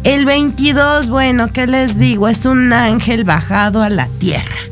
[0.03, 2.27] El 22, bueno, ¿qué les digo?
[2.27, 4.68] Es un ángel bajado a la tierra.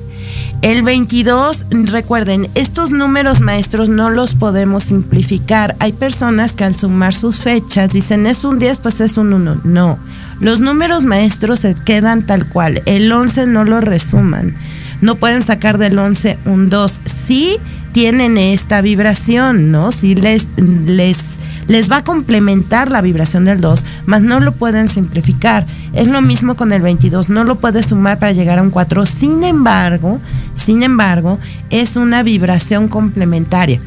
[0.64, 5.76] El 22, recuerden, estos números maestros no los podemos simplificar.
[5.80, 9.62] Hay personas que al sumar sus fechas dicen es un 10, pues es un 1.
[9.64, 10.00] No,
[10.40, 12.82] los números maestros se quedan tal cual.
[12.86, 14.56] El 11 no lo resuman.
[15.00, 17.02] No pueden sacar del 11 un 2.
[17.06, 17.58] Sí
[17.98, 19.92] tienen esta vibración, ¿no?
[19.92, 24.88] Si les, les, les va a complementar la vibración del 2, más no lo pueden
[24.88, 25.66] simplificar.
[25.94, 29.04] Es lo mismo con el 22, no lo puedes sumar para llegar a un 4.
[29.08, 30.20] Sin embargo,
[30.54, 31.40] sin embargo,
[31.72, 33.82] es una vibración complementaria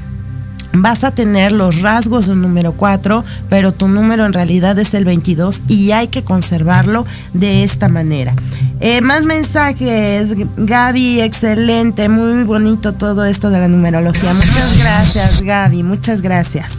[0.72, 4.94] vas a tener los rasgos de un número 4, pero tu número en realidad es
[4.94, 8.35] el 22 y hay que conservarlo de esta manera.
[8.80, 14.33] Eh, más mensajes, Gaby, excelente, muy bonito todo esto de la numerología.
[14.33, 16.78] Muchas gracias, Gaby, muchas gracias.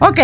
[0.00, 0.18] Ok,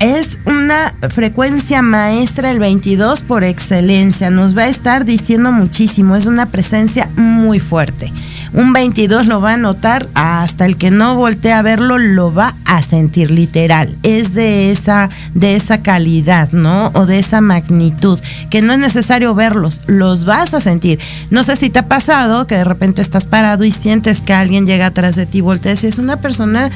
[0.00, 6.26] es una frecuencia maestra el 22 por excelencia, nos va a estar diciendo muchísimo, es
[6.26, 8.12] una presencia muy fuerte
[8.54, 12.54] un 22 lo va a notar, hasta el que no voltee a verlo lo va
[12.64, 13.94] a sentir literal.
[14.04, 16.92] Es de esa, de esa calidad, ¿no?
[16.94, 18.18] O de esa magnitud,
[18.50, 21.00] que no es necesario verlos, los vas a sentir.
[21.30, 24.66] No sé si te ha pasado que de repente estás parado y sientes que alguien
[24.66, 26.70] llega atrás de ti y voltea y es una persona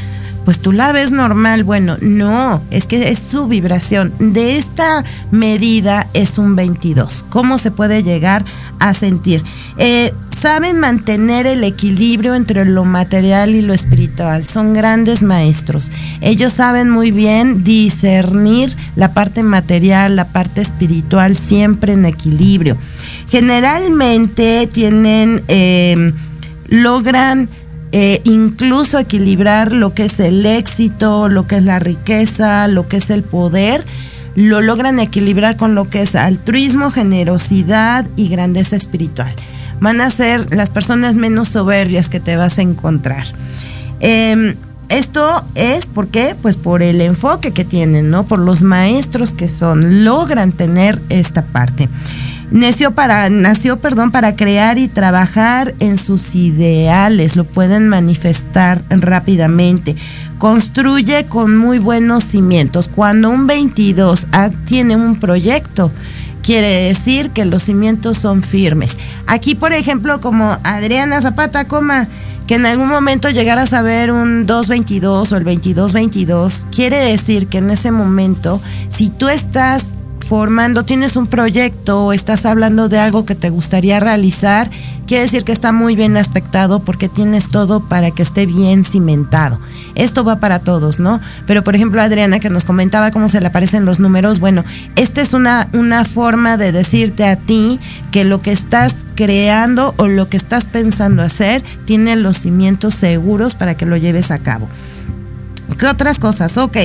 [0.48, 1.62] pues tú la ves normal.
[1.62, 4.14] Bueno, no, es que es su vibración.
[4.18, 7.26] De esta medida es un 22.
[7.28, 8.46] ¿Cómo se puede llegar
[8.78, 9.44] a sentir?
[9.76, 14.48] Eh, saben mantener el equilibrio entre lo material y lo espiritual.
[14.48, 15.92] Son grandes maestros.
[16.22, 22.78] Ellos saben muy bien discernir la parte material, la parte espiritual, siempre en equilibrio.
[23.28, 26.14] Generalmente tienen, eh,
[26.68, 27.50] logran
[27.92, 32.98] eh, incluso equilibrar lo que es el éxito, lo que es la riqueza, lo que
[32.98, 33.84] es el poder,
[34.34, 39.34] lo logran equilibrar con lo que es altruismo, generosidad y grandeza espiritual.
[39.80, 43.26] Van a ser las personas menos soberbias que te vas a encontrar.
[44.00, 44.54] Em,
[44.88, 46.36] esto es, ¿por qué?
[46.40, 48.24] Pues por el enfoque que tienen, ¿no?
[48.24, 51.88] Por los maestros que son, logran tener esta parte.
[52.50, 59.96] Nació para, nació, perdón, para crear y trabajar en sus ideales, lo pueden manifestar rápidamente.
[60.38, 62.88] Construye con muy buenos cimientos.
[62.88, 65.92] Cuando un 22 ah, tiene un proyecto,
[66.42, 68.96] quiere decir que los cimientos son firmes.
[69.26, 72.08] Aquí, por ejemplo, como Adriana Zapata, coma,
[72.46, 77.58] que en algún momento llegaras a ver un 222 o el 2222, quiere decir que
[77.58, 79.97] en ese momento, si tú estás
[80.28, 84.68] formando, tienes un proyecto o estás hablando de algo que te gustaría realizar,
[85.06, 89.58] quiere decir que está muy bien aspectado porque tienes todo para que esté bien cimentado.
[89.94, 91.18] Esto va para todos, ¿no?
[91.46, 94.64] Pero por ejemplo, Adriana que nos comentaba cómo se le aparecen los números, bueno,
[94.96, 100.08] esta es una, una forma de decirte a ti que lo que estás creando o
[100.08, 104.68] lo que estás pensando hacer tiene los cimientos seguros para que lo lleves a cabo.
[105.78, 106.58] ¿Qué otras cosas?
[106.58, 106.76] Ok.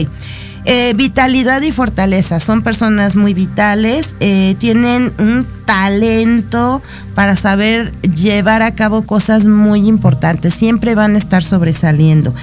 [0.66, 2.40] Eh, vitalidad y fortaleza.
[2.40, 6.82] Son personas muy vitales, eh, tienen un talento
[7.16, 10.54] para saber llevar a cabo cosas muy importantes.
[10.54, 12.34] Siempre van a estar sobresaliendo.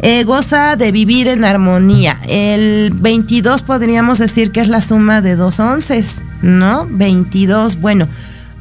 [0.00, 2.18] Eh, goza de vivir en armonía.
[2.28, 6.86] El 22 podríamos decir que es la suma de dos onces, ¿no?
[6.90, 8.08] 22, bueno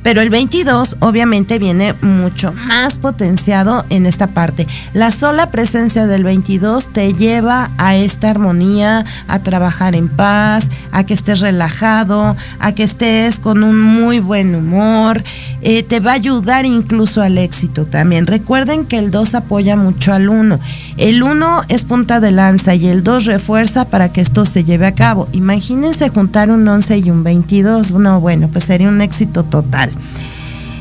[0.07, 4.65] pero el 22 obviamente viene mucho más potenciado en esta parte.
[4.93, 11.05] La sola presencia del 22 te lleva a esta armonía, a trabajar en paz, a
[11.05, 15.25] que estés relajado, a que estés con un muy buen humor.
[15.61, 18.27] Eh, te va a ayudar incluso al éxito también.
[18.27, 20.57] Recuerden que el 2 apoya mucho al 1.
[20.95, 24.85] El 1 es punta de lanza y el 2 refuerza para que esto se lleve
[24.85, 25.27] a cabo.
[25.33, 27.91] Imagínense juntar un 11 y un 22.
[27.91, 29.91] No, bueno, pues sería un éxito total.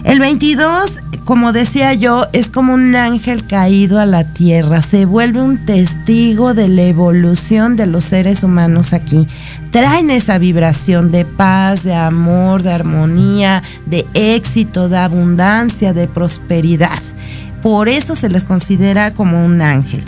[0.05, 5.43] El 22, como decía yo, es como un ángel caído a la tierra, se vuelve
[5.43, 9.27] un testigo de la evolución de los seres humanos aquí.
[9.73, 17.03] Traen esa vibración de paz, de amor, de armonía, de éxito, de abundancia, de prosperidad.
[17.63, 20.05] Por eso se les considera como un ángel.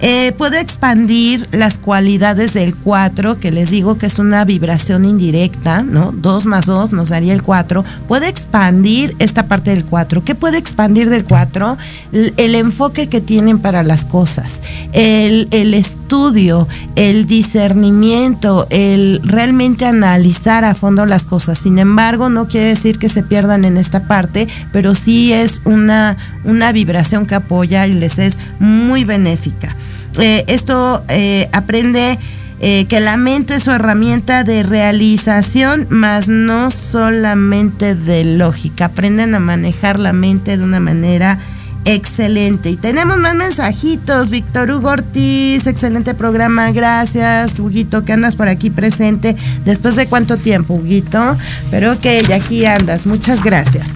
[0.00, 5.82] Eh, puede expandir las cualidades del 4, que les digo que es una vibración indirecta,
[5.82, 6.12] ¿no?
[6.12, 7.84] 2 más 2 nos daría el 4.
[8.08, 10.24] Puede expandir esta parte del 4.
[10.24, 11.78] ¿Qué puede expandir del 4?
[12.36, 20.64] El, enfoque que tienen para las cosas, el, el estudio, el discernimiento, el realmente analizar
[20.64, 21.58] a fondo las cosas.
[21.58, 26.16] Sin embargo, no quiere decir que se pierdan en esta parte, pero sí es una,
[26.44, 29.76] una vibración que apoya y les es muy benéfica.
[30.18, 32.18] Eh, esto eh, aprende
[32.60, 38.86] eh, que la mente es su herramienta de realización, más no solamente de lógica.
[38.86, 41.38] Aprenden a manejar la mente de una manera
[41.84, 42.70] excelente.
[42.70, 44.30] Y tenemos más mensajitos.
[44.30, 46.72] Víctor Hugo Ortiz, excelente programa.
[46.72, 49.36] Gracias, Huguito, que andas por aquí presente.
[49.64, 51.36] Después de cuánto tiempo, Huguito.
[51.70, 53.06] Pero ok, aquí andas.
[53.06, 53.90] Muchas gracias.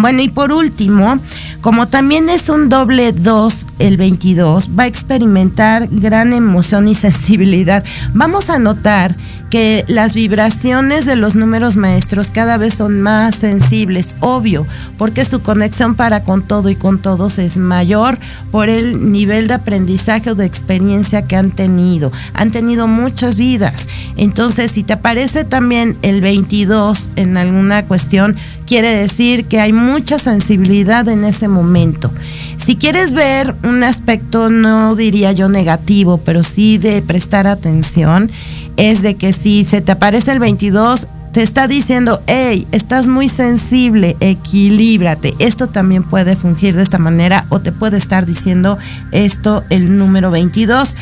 [0.00, 1.18] Bueno, y por último,
[1.60, 7.84] Como también es un doble 2 el 22, va a experimentar gran emoción y sensibilidad.
[8.14, 9.16] Vamos a notar
[9.50, 14.66] que las vibraciones de los números maestros cada vez son más sensibles, obvio,
[14.98, 18.18] porque su conexión para con todo y con todos es mayor
[18.50, 22.12] por el nivel de aprendizaje o de experiencia que han tenido.
[22.34, 23.88] Han tenido muchas vidas.
[24.16, 28.36] Entonces, si te aparece también el 22 en alguna cuestión,
[28.66, 32.10] quiere decir que hay mucha sensibilidad en ese momento.
[32.58, 38.30] Si quieres ver un aspecto, no diría yo negativo, pero sí de prestar atención,
[38.78, 43.28] es de que si se te aparece el 22, te está diciendo, hey, estás muy
[43.28, 45.34] sensible, equilíbrate.
[45.40, 48.78] Esto también puede fungir de esta manera o te puede estar diciendo
[49.12, 50.96] esto el número 22.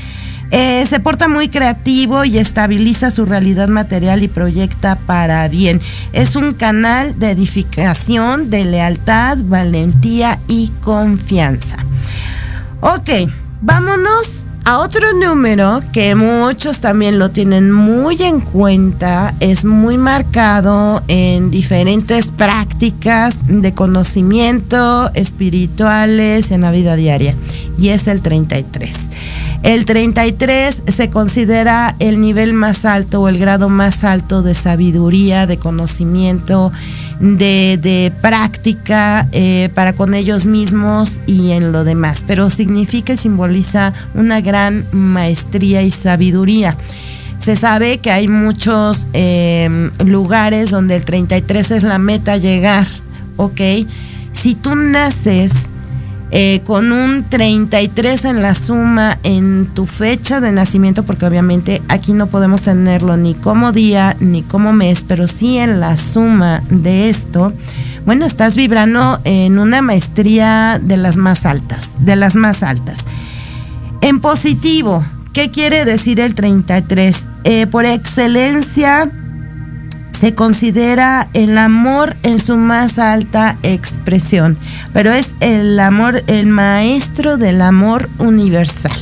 [0.53, 5.81] Eh, se porta muy creativo y estabiliza su realidad material y proyecta para bien.
[6.13, 11.77] Es un canal de edificación, de lealtad, valentía y confianza.
[12.81, 13.11] Ok,
[13.61, 21.05] vámonos a otro número que muchos también lo tienen muy en cuenta, es muy marcado
[21.07, 27.37] en diferentes prácticas de conocimiento espirituales en la vida diaria,
[27.79, 28.97] y es el 33.
[29.63, 35.47] El 33 se considera el nivel más alto o el grado más alto de sabiduría,
[35.47, 36.73] de conocimiento,
[37.21, 43.93] de, práctica eh, para con ellos mismos y en lo demás, pero significa y simboliza
[44.15, 46.77] una gran maestría y sabiduría.
[47.39, 52.87] Se sabe que hay muchos em, lugares donde el 33 es la meta llegar,
[53.37, 53.61] ¿ok?
[54.33, 55.71] Si tú naces
[56.39, 62.13] eh, con un 33 en la suma en tu fecha de nacimiento, porque obviamente aquí
[62.13, 67.09] no podemos tenerlo ni como día ni como mes, pero sí en la suma de
[67.09, 67.55] esto,
[68.05, 73.07] bueno, estás vibrando en una maestría de las más altas, de las más altas.
[74.03, 77.29] En positivo, ¿qué quiere decir el 33?
[77.45, 79.11] Eh, por excelencia,
[80.17, 84.57] se considera el amor en su más alta expresión,
[84.93, 88.97] pero es el amor, el maestro del amor universal.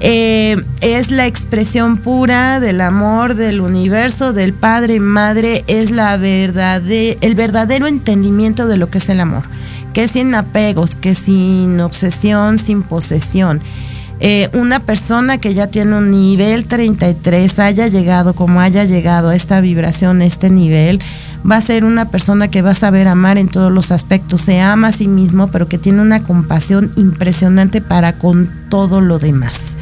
[0.00, 6.18] Eh, es la expresión pura del amor del universo, del padre y madre, es la
[6.18, 9.44] verdad, el verdadero entendimiento de lo que es el amor,
[9.94, 13.62] que es sin apegos, que sin obsesión, sin posesión
[14.26, 19.36] eh, una persona que ya tiene un nivel 33 haya llegado como haya llegado a
[19.36, 20.98] esta vibración, este nivel,
[21.48, 24.62] va a ser una persona que va a saber amar en todos los aspectos, se
[24.62, 29.74] ama a sí mismo, pero que tiene una compasión impresionante para con todo lo demás.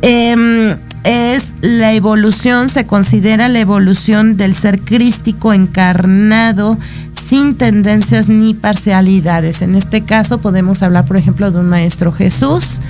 [0.00, 6.78] Em, es la evolución, se considera la evolución del ser crístico encarnado
[7.12, 9.60] sin tendencias ni parcialidades.
[9.60, 12.80] En este caso podemos hablar, por ejemplo, de un maestro Jesús,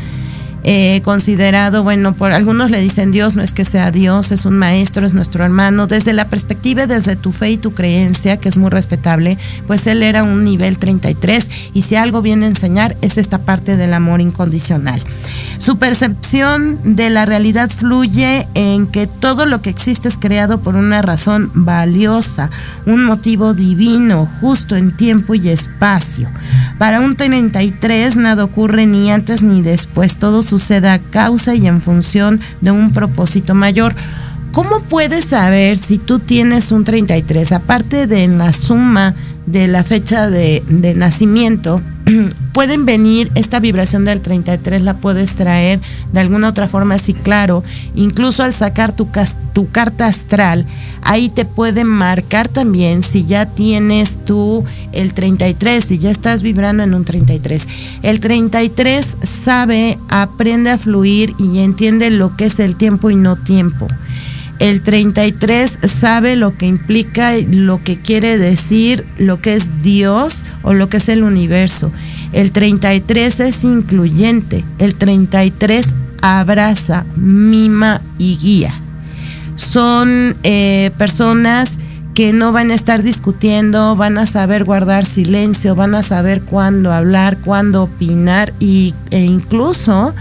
[0.64, 4.58] eh, considerado, bueno, por algunos le dicen Dios, no es que sea Dios, es un
[4.58, 5.86] maestro, es nuestro hermano.
[5.86, 10.02] Desde la perspectiva, desde tu fe y tu creencia, que es muy respetable, pues él
[10.02, 14.20] era un nivel 33 y si algo viene a enseñar es esta parte del amor
[14.20, 15.00] incondicional.
[15.58, 20.76] Su percepción de la realidad fluye en que todo lo que existe es creado por
[20.76, 22.50] una razón valiosa,
[22.84, 26.28] un motivo divino, justo en tiempo y espacio.
[26.78, 31.82] Para un 33 nada ocurre ni antes ni después, todo sucede a causa y en
[31.82, 33.94] función de un propósito mayor.
[34.52, 37.52] ¿Cómo puedes saber si tú tienes un 33?
[37.52, 41.82] Aparte de la suma de la fecha de, de nacimiento,
[42.52, 45.80] pueden venir, esta vibración del 33 la puedes traer
[46.12, 47.62] de alguna otra forma, sí, claro,
[47.94, 49.08] incluso al sacar tu,
[49.52, 50.66] tu carta astral,
[51.02, 56.82] ahí te pueden marcar también si ya tienes tú el 33, si ya estás vibrando
[56.82, 57.68] en un 33.
[58.02, 63.36] El 33 sabe, aprende a fluir y entiende lo que es el tiempo y no
[63.36, 63.88] tiempo.
[64.58, 70.72] El 33 sabe lo que implica, lo que quiere decir, lo que es Dios o
[70.72, 71.92] lo que es el universo.
[72.32, 74.64] El 33 es incluyente.
[74.78, 78.74] El 33 abraza, mima y guía.
[79.56, 81.78] Son eh, personas
[82.14, 86.90] que no van a estar discutiendo, van a saber guardar silencio, van a saber cuándo
[86.90, 90.14] hablar, cuándo opinar y, e incluso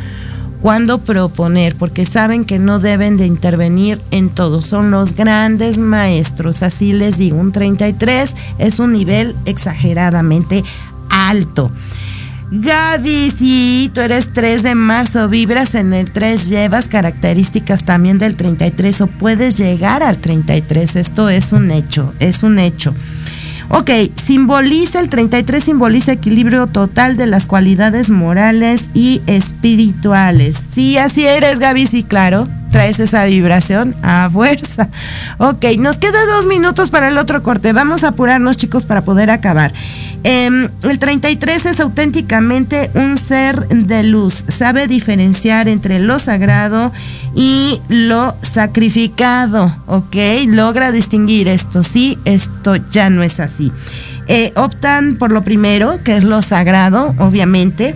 [0.65, 4.63] cuándo proponer, porque saben que no deben de intervenir en todo.
[4.63, 10.63] Son los grandes maestros, así les digo, un 33 es un nivel exageradamente
[11.11, 11.69] alto.
[12.49, 18.35] Gaby, si tú eres 3 de marzo, vibras en el 3, llevas características también del
[18.35, 20.95] 33 o puedes llegar al 33.
[20.95, 22.95] Esto es un hecho, es un hecho.
[23.69, 23.89] Ok,
[24.23, 30.57] simboliza, el 33 simboliza equilibrio total de las cualidades morales y espirituales.
[30.71, 32.47] Sí, así eres, Gaby, sí, claro.
[32.71, 34.89] Traes esa vibración a fuerza.
[35.37, 37.73] Ok, nos queda dos minutos para el otro corte.
[37.73, 39.73] Vamos a apurarnos, chicos, para poder acabar.
[40.27, 44.43] Em, el 33 es auténticamente un ser de luz.
[44.47, 46.91] Sabe diferenciar entre lo sagrado
[47.35, 50.15] y lo sacrificado, ¿ok?
[50.47, 53.71] Logra distinguir esto, sí, esto ya no es así.
[54.27, 57.93] Eh, optan por lo primero, que es lo sagrado, obviamente,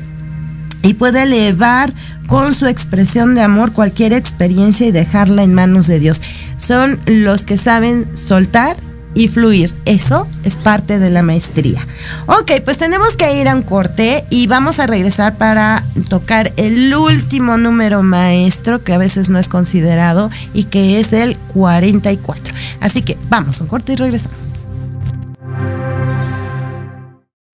[0.84, 1.92] y puede elevar
[2.28, 6.22] con su expresión de amor cualquier experiencia y dejarla en manos de Dios.
[6.58, 8.78] Son los que saben soltar
[9.20, 9.76] y fluir.
[9.84, 11.86] Eso es parte de la maestría.
[12.26, 16.96] Ok, pues tenemos que ir a un corte y vamos a regresar para tocar el
[16.96, 22.54] último número maestro que a veces no es considerado y que es el 44.
[22.80, 24.38] Así que vamos a un corte y regresamos.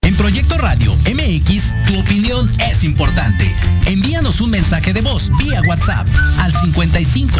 [0.03, 3.51] En Proyecto Radio MX, tu opinión es importante.
[3.87, 6.07] Envíanos un mensaje de voz vía WhatsApp
[6.37, 7.39] al 55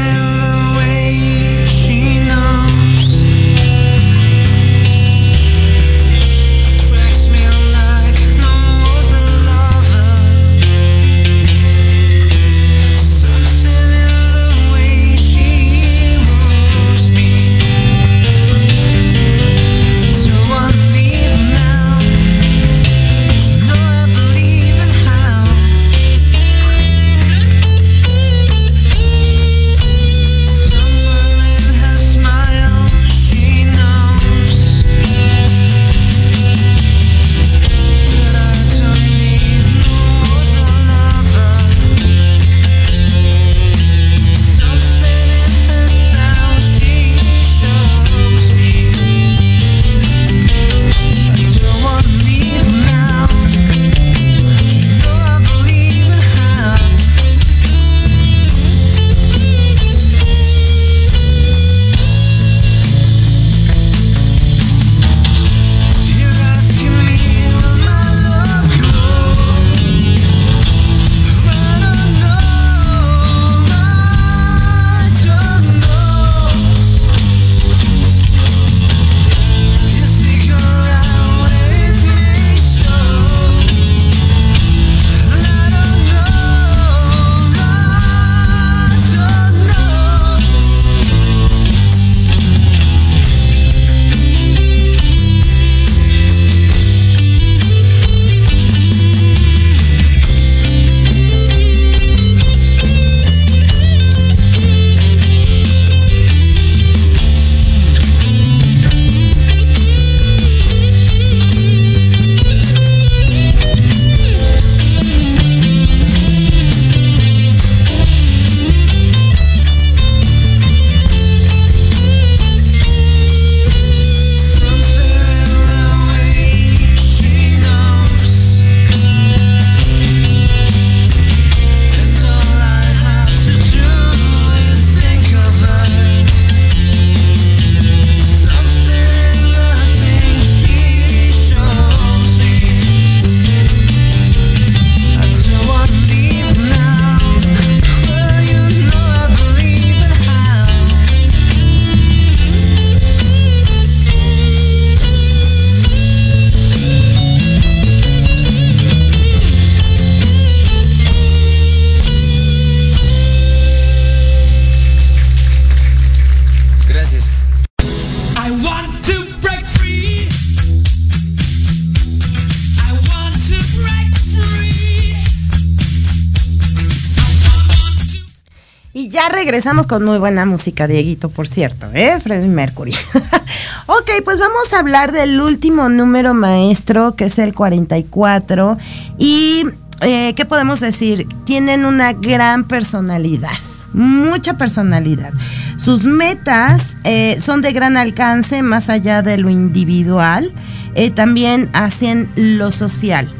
[178.93, 182.19] Y ya regresamos con muy buena música, Dieguito, por cierto, ¿eh?
[182.21, 182.91] Freddie Mercury.
[183.85, 188.77] ok, pues vamos a hablar del último número maestro, que es el 44.
[189.17, 189.63] Y,
[190.01, 191.25] eh, ¿qué podemos decir?
[191.45, 193.57] Tienen una gran personalidad,
[193.93, 195.31] mucha personalidad.
[195.77, 200.53] Sus metas eh, son de gran alcance, más allá de lo individual.
[200.95, 203.33] Eh, también hacen lo social.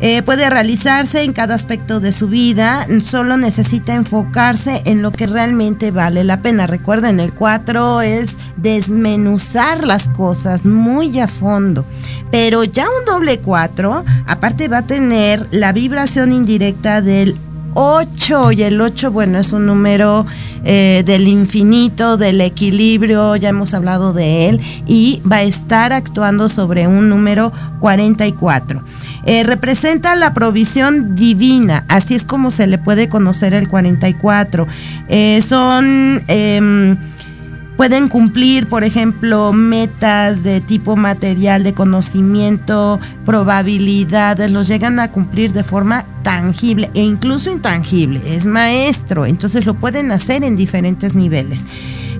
[0.00, 5.26] Eh, puede realizarse en cada aspecto de su vida, solo necesita enfocarse en lo que
[5.26, 6.68] realmente vale la pena.
[6.68, 11.84] Recuerden, el 4 es desmenuzar las cosas muy a fondo,
[12.30, 17.36] pero ya un doble 4, aparte va a tener la vibración indirecta del
[17.74, 20.26] 8 y el 8, bueno, es un número
[20.64, 26.48] eh, del infinito, del equilibrio, ya hemos hablado de él, y va a estar actuando
[26.48, 28.82] sobre un número 44.
[29.24, 34.66] Eh, representa la provisión divina, así es como se le puede conocer el 44.
[35.08, 36.96] Eh, son em,
[37.78, 45.52] pueden cumplir, por ejemplo, metas de tipo material, de conocimiento, probabilidades, los llegan a cumplir
[45.52, 48.20] de forma tangible e incluso intangible.
[48.26, 51.68] Es maestro, entonces lo pueden hacer en diferentes niveles.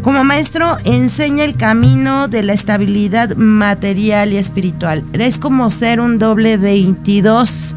[0.00, 5.04] Como maestro enseña el camino de la estabilidad material y espiritual.
[5.12, 7.74] Es como ser un doble 22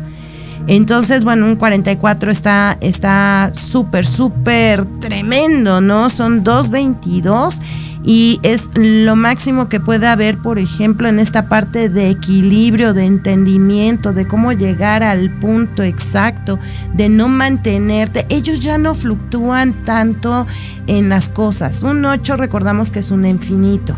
[0.72, 6.10] entonces, bueno, un 44 está está súper, súper tremendo, ¿no?
[6.10, 7.60] Son 222
[8.06, 13.04] y es lo máximo que puede haber, por ejemplo, en esta parte de equilibrio, de
[13.04, 16.58] entendimiento, de cómo llegar al punto exacto,
[16.94, 18.26] de no mantenerte.
[18.30, 20.48] Ellos ya no fluctúan tanto
[20.88, 21.84] en las cosas.
[21.84, 23.94] Un 8 recordamos que es un infinito.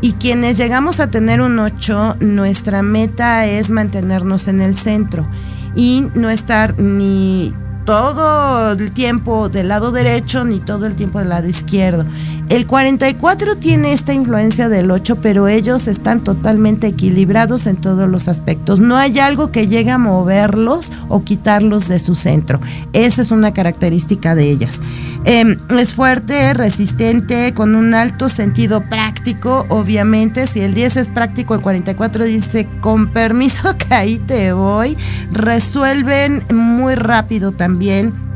[0.00, 5.28] Y quienes llegamos a tener un 8, nuestra meta es mantenernos en el centro
[5.74, 7.54] y no estar ni
[7.84, 12.04] todo el tiempo del lado derecho ni todo el tiempo del lado izquierdo.
[12.48, 18.26] El 44 tiene esta influencia del 8, pero ellos están totalmente equilibrados en todos los
[18.26, 18.80] aspectos.
[18.80, 22.58] No hay algo que llegue a moverlos o quitarlos de su centro.
[22.94, 24.80] Esa es una característica de ellas.
[25.26, 30.46] Em, es fuerte, resistente, con un alto sentido práctico, obviamente.
[30.46, 34.96] Si el 10 es práctico, el 44 dice, con permiso que ahí te voy.
[35.32, 38.27] Resuelven muy rápido también.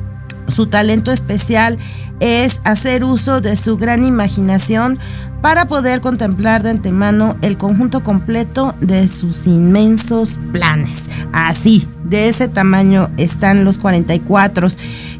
[0.55, 1.79] Su talento especial
[2.21, 4.99] es hacer uso de su gran imaginación
[5.41, 11.11] para poder contemplar de antemano el conjunto completo de sus inmensos planes.
[11.33, 14.69] Así, de ese tamaño están los 44.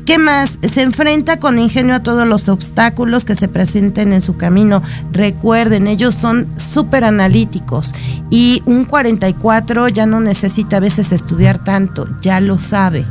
[0.07, 0.59] ¿Qué más?
[0.63, 4.83] Se enfrenta con ingenio a todos los obstáculos que se presenten en su camino.
[5.11, 7.93] Recuerden, ellos son súper analíticos
[8.31, 13.05] y un 44 ya no necesita a veces estudiar tanto, ya lo sabe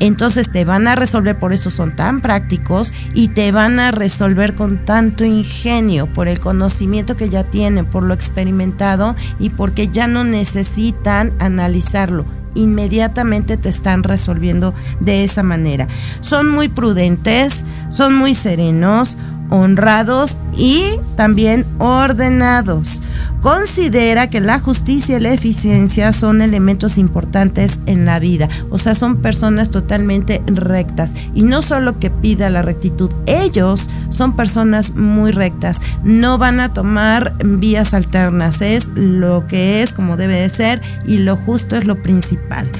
[0.00, 4.54] entonces te van a resolver, por eso son tan prácticos y te van a resolver
[4.54, 10.06] con tanto ingenio, por el conocimiento que ya tienen, por lo experimentado y porque ya
[10.06, 12.24] no necesitan analizarlo
[12.54, 15.88] inmediatamente te están resolviendo de esa manera.
[16.20, 19.16] Son muy prudentes, son muy serenos,
[19.50, 20.82] honrados y
[21.16, 23.02] también ordenados.
[23.40, 28.94] Considera que la justicia y la eficiencia son elementos importantes en la vida, o sea,
[28.94, 35.30] son personas totalmente rectas y no solo que pida la rectitud, ellos son personas muy
[35.30, 40.80] rectas, no van a tomar vías alternas, es lo que es como debe de ser
[41.06, 42.70] y lo justo es lo principal.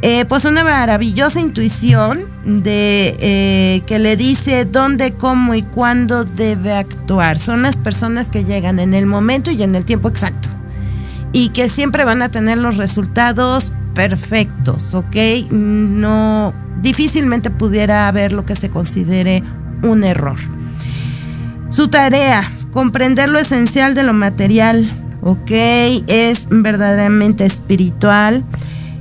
[0.00, 6.72] Eh, pues una maravillosa intuición de eh, que le dice dónde, cómo y cuándo debe
[6.72, 7.36] actuar.
[7.36, 10.48] Son las personas que llegan en el momento y en el tiempo exacto
[11.32, 15.50] y que siempre van a tener los resultados perfectos, ¿ok?
[15.50, 19.42] No, difícilmente pudiera haber lo que se considere
[19.82, 20.38] un error.
[21.70, 22.42] Su tarea,
[22.72, 24.88] comprender lo esencial de lo material,
[25.22, 25.50] ¿ok?
[26.06, 28.44] Es verdaderamente espiritual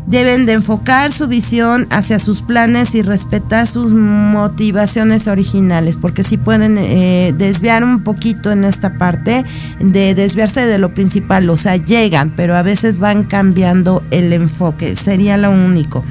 [0.08, 6.38] deben de enfocar su visión hacia sus planes y respetar sus motivaciones originales, porque si
[6.38, 9.44] pueden eh, desviar un poquito en esta parte
[9.80, 14.96] de desviarse de lo principal, o sea, llegan, pero a veces van cambiando el enfoque,
[14.96, 16.04] sería lo único.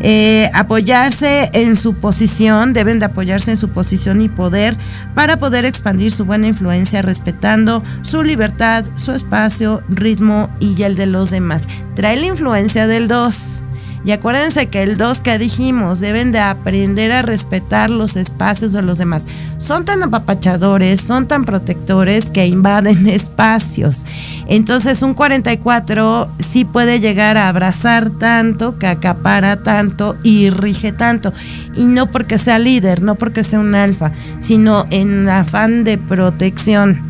[0.00, 4.76] Eh, apoyarse en su posición, deben de apoyarse en su posición y poder
[5.14, 11.06] para poder expandir su buena influencia respetando su libertad, su espacio, ritmo y el de
[11.06, 11.68] los demás.
[11.96, 13.62] Trae la influencia del 2
[14.04, 18.82] y acuérdense que el 2 que dijimos, deben de aprender a respetar los espacios de
[18.82, 19.26] los demás.
[19.58, 24.04] Son tan apapachadores, son tan protectores que invaden espacios.
[24.46, 31.32] Entonces un 44 sí puede llegar a abrazar tanto, que acapara tanto y rige tanto.
[31.74, 37.07] Y no porque sea líder, no porque sea un alfa, sino en afán de protección.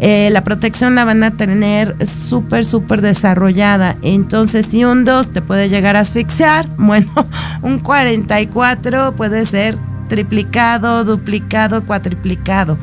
[0.00, 3.96] Eh, la protección la van a tener súper, súper desarrollada.
[4.02, 7.10] Entonces, si un 2 te puede llegar a asfixiar, bueno,
[7.62, 9.76] un 44 puede ser
[10.08, 12.78] triplicado, duplicado, cuatriplicado.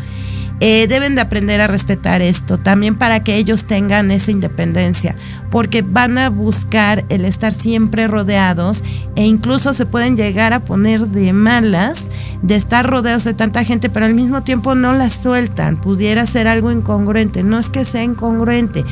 [0.61, 5.15] Eh, deben de aprender a respetar esto, también para que ellos tengan esa independencia,
[5.51, 8.83] porque van a buscar el estar siempre rodeados
[9.15, 12.09] e incluso se pueden llegar a poner de malas
[12.41, 16.47] de estar rodeados de tanta gente, pero al mismo tiempo no la sueltan, pudiera ser
[16.47, 18.85] algo incongruente, no es que sea incongruente,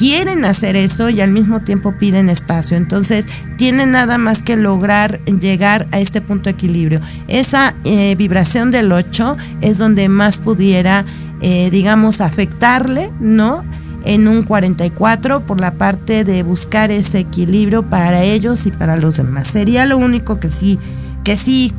[0.00, 2.78] quieren hacer eso y al mismo tiempo piden espacio.
[2.78, 3.26] Entonces,
[3.58, 7.02] tienen nada más que lograr llegar a este punto de equilibrio.
[7.28, 11.04] Esa eh, vibración del 8 es donde más pudiera,
[11.42, 13.62] eh, digamos, afectarle, ¿no?
[14.06, 19.18] En un 44 por la parte de buscar ese equilibrio para ellos y para los
[19.18, 19.48] demás.
[19.48, 20.78] Sería lo único que sí,
[21.24, 21.74] que sí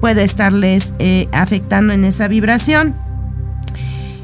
[0.00, 3.07] puede estarles eh, afectando en esa vibración.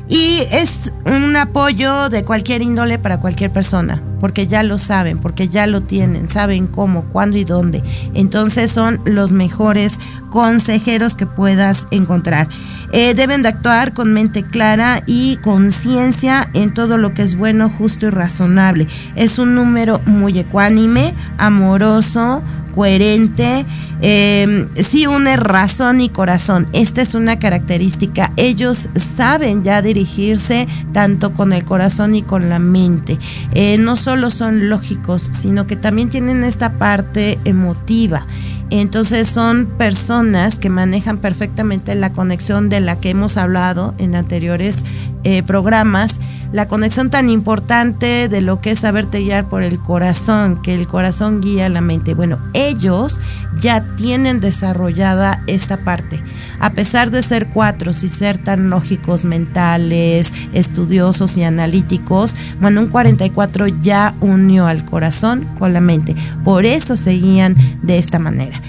[0.09, 5.49] Y es un apoyo de cualquier índole para cualquier persona, porque ya lo saben, porque
[5.49, 7.83] ya lo tienen, saben cómo, cuándo y dónde.
[8.13, 9.99] Entonces son los mejores
[10.31, 12.49] consejeros que puedas encontrar.
[12.93, 17.71] Eh, deben de actuar con mente clara y conciencia en todo lo que es bueno,
[17.71, 18.87] justo y razonable.
[19.17, 22.43] Es un número muy ecuánime, amoroso,
[22.75, 23.65] coherente,
[24.03, 26.67] eh, sí une razón y corazón.
[26.73, 28.33] Esta es una característica.
[28.37, 33.19] Ellos saben ya dirigirse tanto con el corazón y con la mente.
[33.53, 38.27] Eh, no solo son lógicos, sino que también tienen esta parte emotiva.
[38.71, 44.85] Entonces son personas que manejan perfectamente la conexión de la que hemos hablado en anteriores
[45.23, 46.19] eh, programas
[46.55, 50.87] la conexión tan importante de lo que es saberte guiar por el corazón, que el
[50.87, 52.15] corazón guía la mente.
[52.15, 53.21] Bueno, ellos
[53.59, 56.23] ya tienen desarrollada esta parte.
[56.61, 62.87] A pesar de ser cuatro y ser tan lógicos, mentales, estudiosos y analíticos, bueno, un
[62.87, 66.15] 44 ya unió al corazón con la mente.
[66.45, 68.63] Por eso seguían de esta manera.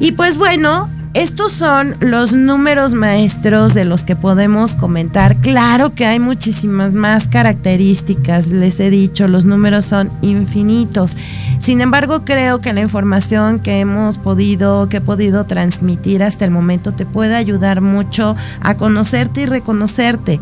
[0.00, 5.36] Y pues bueno, estos son los números maestros de los que podemos comentar.
[5.36, 11.16] Claro que hay muchísimas más características, les he dicho, los números son infinitos.
[11.58, 16.50] Sin embargo, creo que la información que hemos podido, que he podido transmitir hasta el
[16.50, 20.40] momento te puede ayudar mucho a conocerte y reconocerte.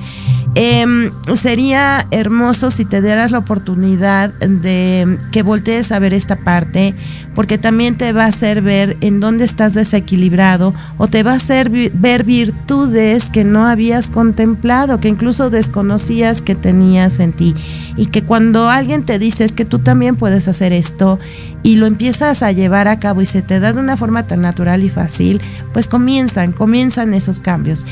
[0.59, 6.95] Em, sería hermoso si te dieras la oportunidad de que voltees a ver esta parte,
[7.35, 11.37] porque también te va a hacer ver en dónde estás desequilibrado o te va a
[11.37, 17.55] hacer ver virtudes que no habías contemplado, que incluso desconocías que tenías en ti.
[17.99, 21.19] Y que cuando alguien te dice es que tú también puedes hacer esto
[21.67, 24.41] y lo empiezas a llevar a cabo y se te da de una forma tan
[24.41, 25.41] natural y fácil,
[25.73, 27.85] pues comienzan, comienzan esos cambios.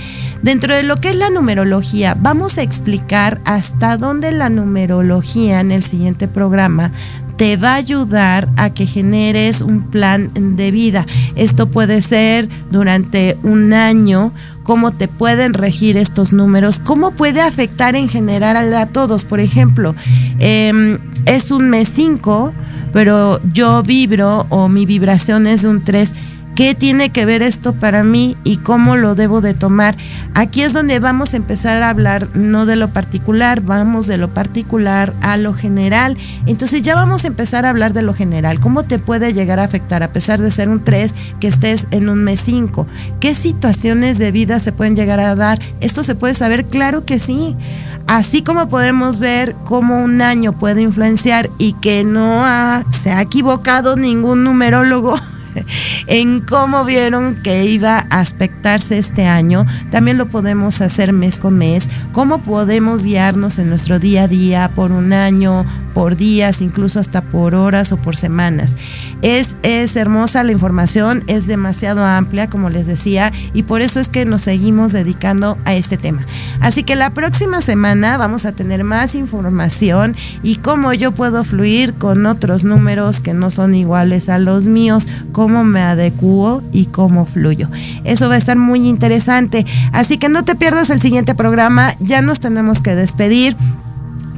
[0.42, 5.72] Dentro de lo que es la numerología, vamos a explicar hasta dónde la numerología en
[5.72, 6.92] el siguiente programa
[7.36, 11.04] te va a ayudar a que generes un plan de vida.
[11.34, 14.32] Esto puede ser durante un año,
[14.64, 19.22] cómo te pueden regir estos números, cómo puede afectar en general a todos.
[19.22, 19.94] Por ejemplo,
[20.40, 22.52] em, es un mes 5,
[22.92, 26.14] pero yo vibro o mi vibración es de un 3
[26.55, 29.96] ¿Qué tiene que ver esto para mí y cómo lo debo de tomar?
[30.34, 34.32] Aquí es donde vamos a empezar a hablar no de lo particular, vamos de lo
[34.32, 36.16] particular a lo general.
[36.46, 38.61] Entonces ya vamos a empezar a hablar de lo general.
[38.61, 42.09] ¿Cómo te puede llegar a afectar a pesar de ser un 3 que estés en
[42.09, 42.86] un mes 5?
[43.18, 45.59] ¿Qué situaciones de vida se pueden llegar a dar?
[45.80, 46.66] ¿Esto se puede saber?
[46.66, 47.57] Claro que sí.
[48.07, 52.44] Así como podemos ver cómo un año puede influenciar y que no
[52.90, 55.18] se ha equivocado ningún numerólogo
[56.07, 59.66] en cómo vieron que iba a aspectarse este año.
[59.90, 61.88] También lo podemos hacer mes con mes.
[62.12, 67.22] Cómo podemos guiarnos en nuestro día a día por un año, por días, incluso hasta
[67.22, 68.76] por horas o por semanas.
[69.22, 74.09] Es, es hermosa la información, es demasiado amplia, como les decía, y por eso es
[74.09, 76.26] que nos seguimos dedicando a este tema.
[76.61, 81.94] Así que la próxima semana vamos a tener más información y cómo yo puedo fluir
[81.94, 85.07] con otros números que no son iguales a los míos,
[85.45, 87.68] cómo me adecuo y cómo fluyo.
[88.05, 89.66] Eso va a estar muy interesante.
[89.92, 93.55] Así que no te pierdas el siguiente programa, ya nos tenemos que despedir.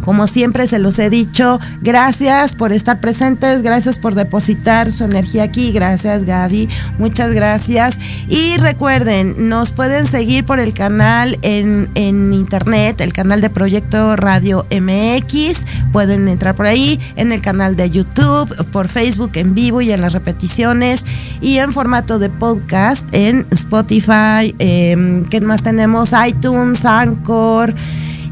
[0.06, 5.42] Como siempre se los he dicho, gracias por estar presentes, gracias por depositar su energía
[5.42, 7.98] aquí, gracias Gaby, muchas gracias.
[8.28, 14.14] Y recuerden, nos pueden seguir por el canal en, en internet, el canal de Proyecto
[14.14, 19.80] Radio MX, pueden entrar por ahí, en el canal de YouTube, por Facebook en vivo
[19.80, 21.04] y en las repeticiones,
[21.40, 26.10] y en formato de podcast en Spotify, eh, ¿qué más tenemos?
[26.28, 27.74] iTunes, Anchor.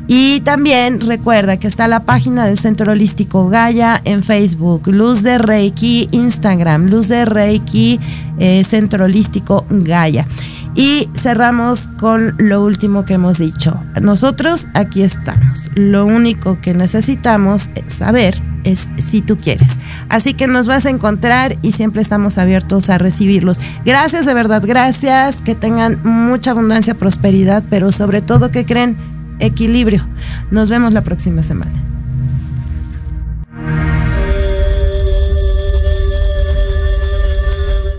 [0.07, 5.38] Y también recuerda que está la página del Centro Holístico Gaia en Facebook, Luz de
[5.38, 7.98] Reiki, Instagram, Luz de Reiki,
[8.38, 10.26] eh, Centro Holístico Gaia.
[10.74, 13.80] Y cerramos con lo último que hemos dicho.
[14.00, 15.70] Nosotros aquí estamos.
[15.74, 19.78] Lo único que necesitamos saber es si tú quieres.
[20.09, 23.61] Así que nos vas a encontrar y siempre estamos abiertos a recibirlos.
[23.84, 25.40] Gracias, de verdad, gracias.
[25.42, 30.07] Que tengan mucha abundancia, prosperidad, pero sobre todo que creen equilibrio.
[30.51, 31.72] Nos vemos la próxima semana.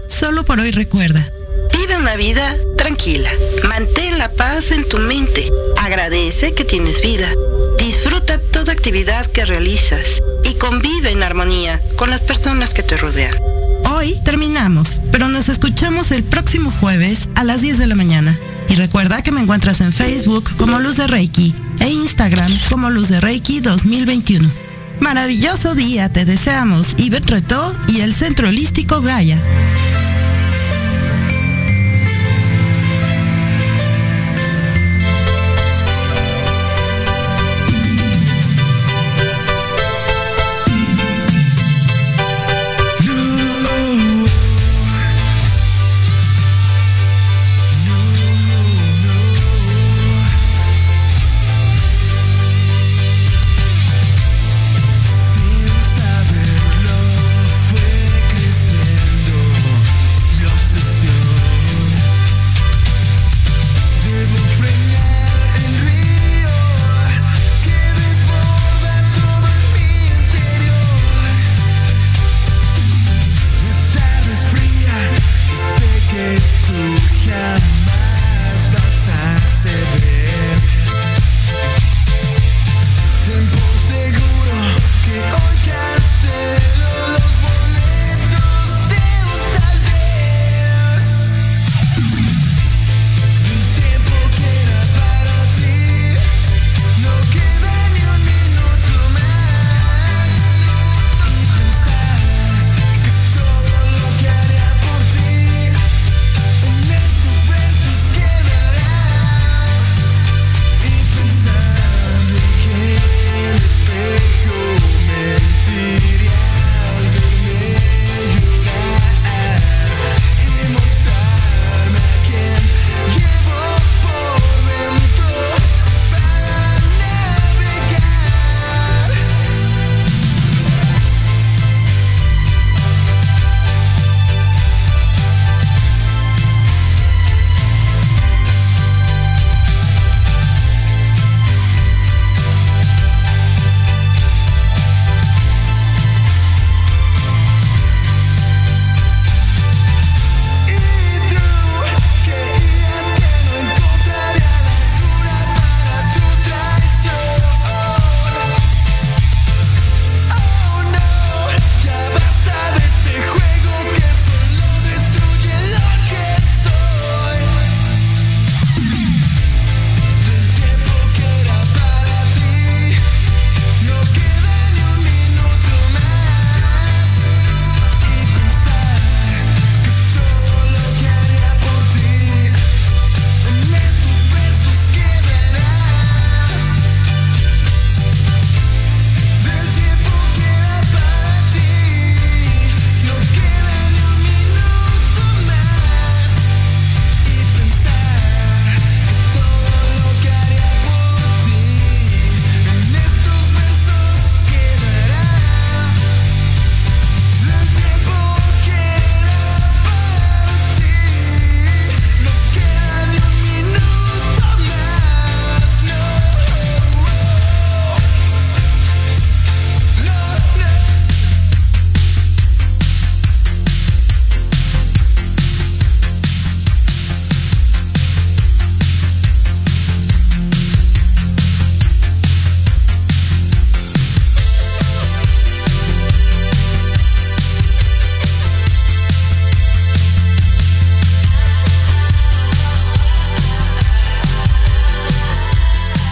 [0.07, 1.25] Solo por hoy recuerda
[1.71, 3.29] Vive una vida tranquila.
[3.67, 5.51] Mantén la paz en tu mente.
[5.77, 7.29] Agradece que tienes vida.
[7.77, 13.35] Disfruta toda actividad que realizas y convive en armonía con las personas que te rodean.
[13.93, 18.37] Hoy terminamos, pero nos escuchamos el próximo jueves a las 10 de la mañana.
[18.69, 23.09] Y recuerda que me encuentras en Facebook como Luz de Reiki e Instagram como Luz
[23.09, 24.49] de Reiki 2021.
[24.99, 29.37] Maravilloso día te deseamos, Ivette Retó y el Centro Holístico Gaia.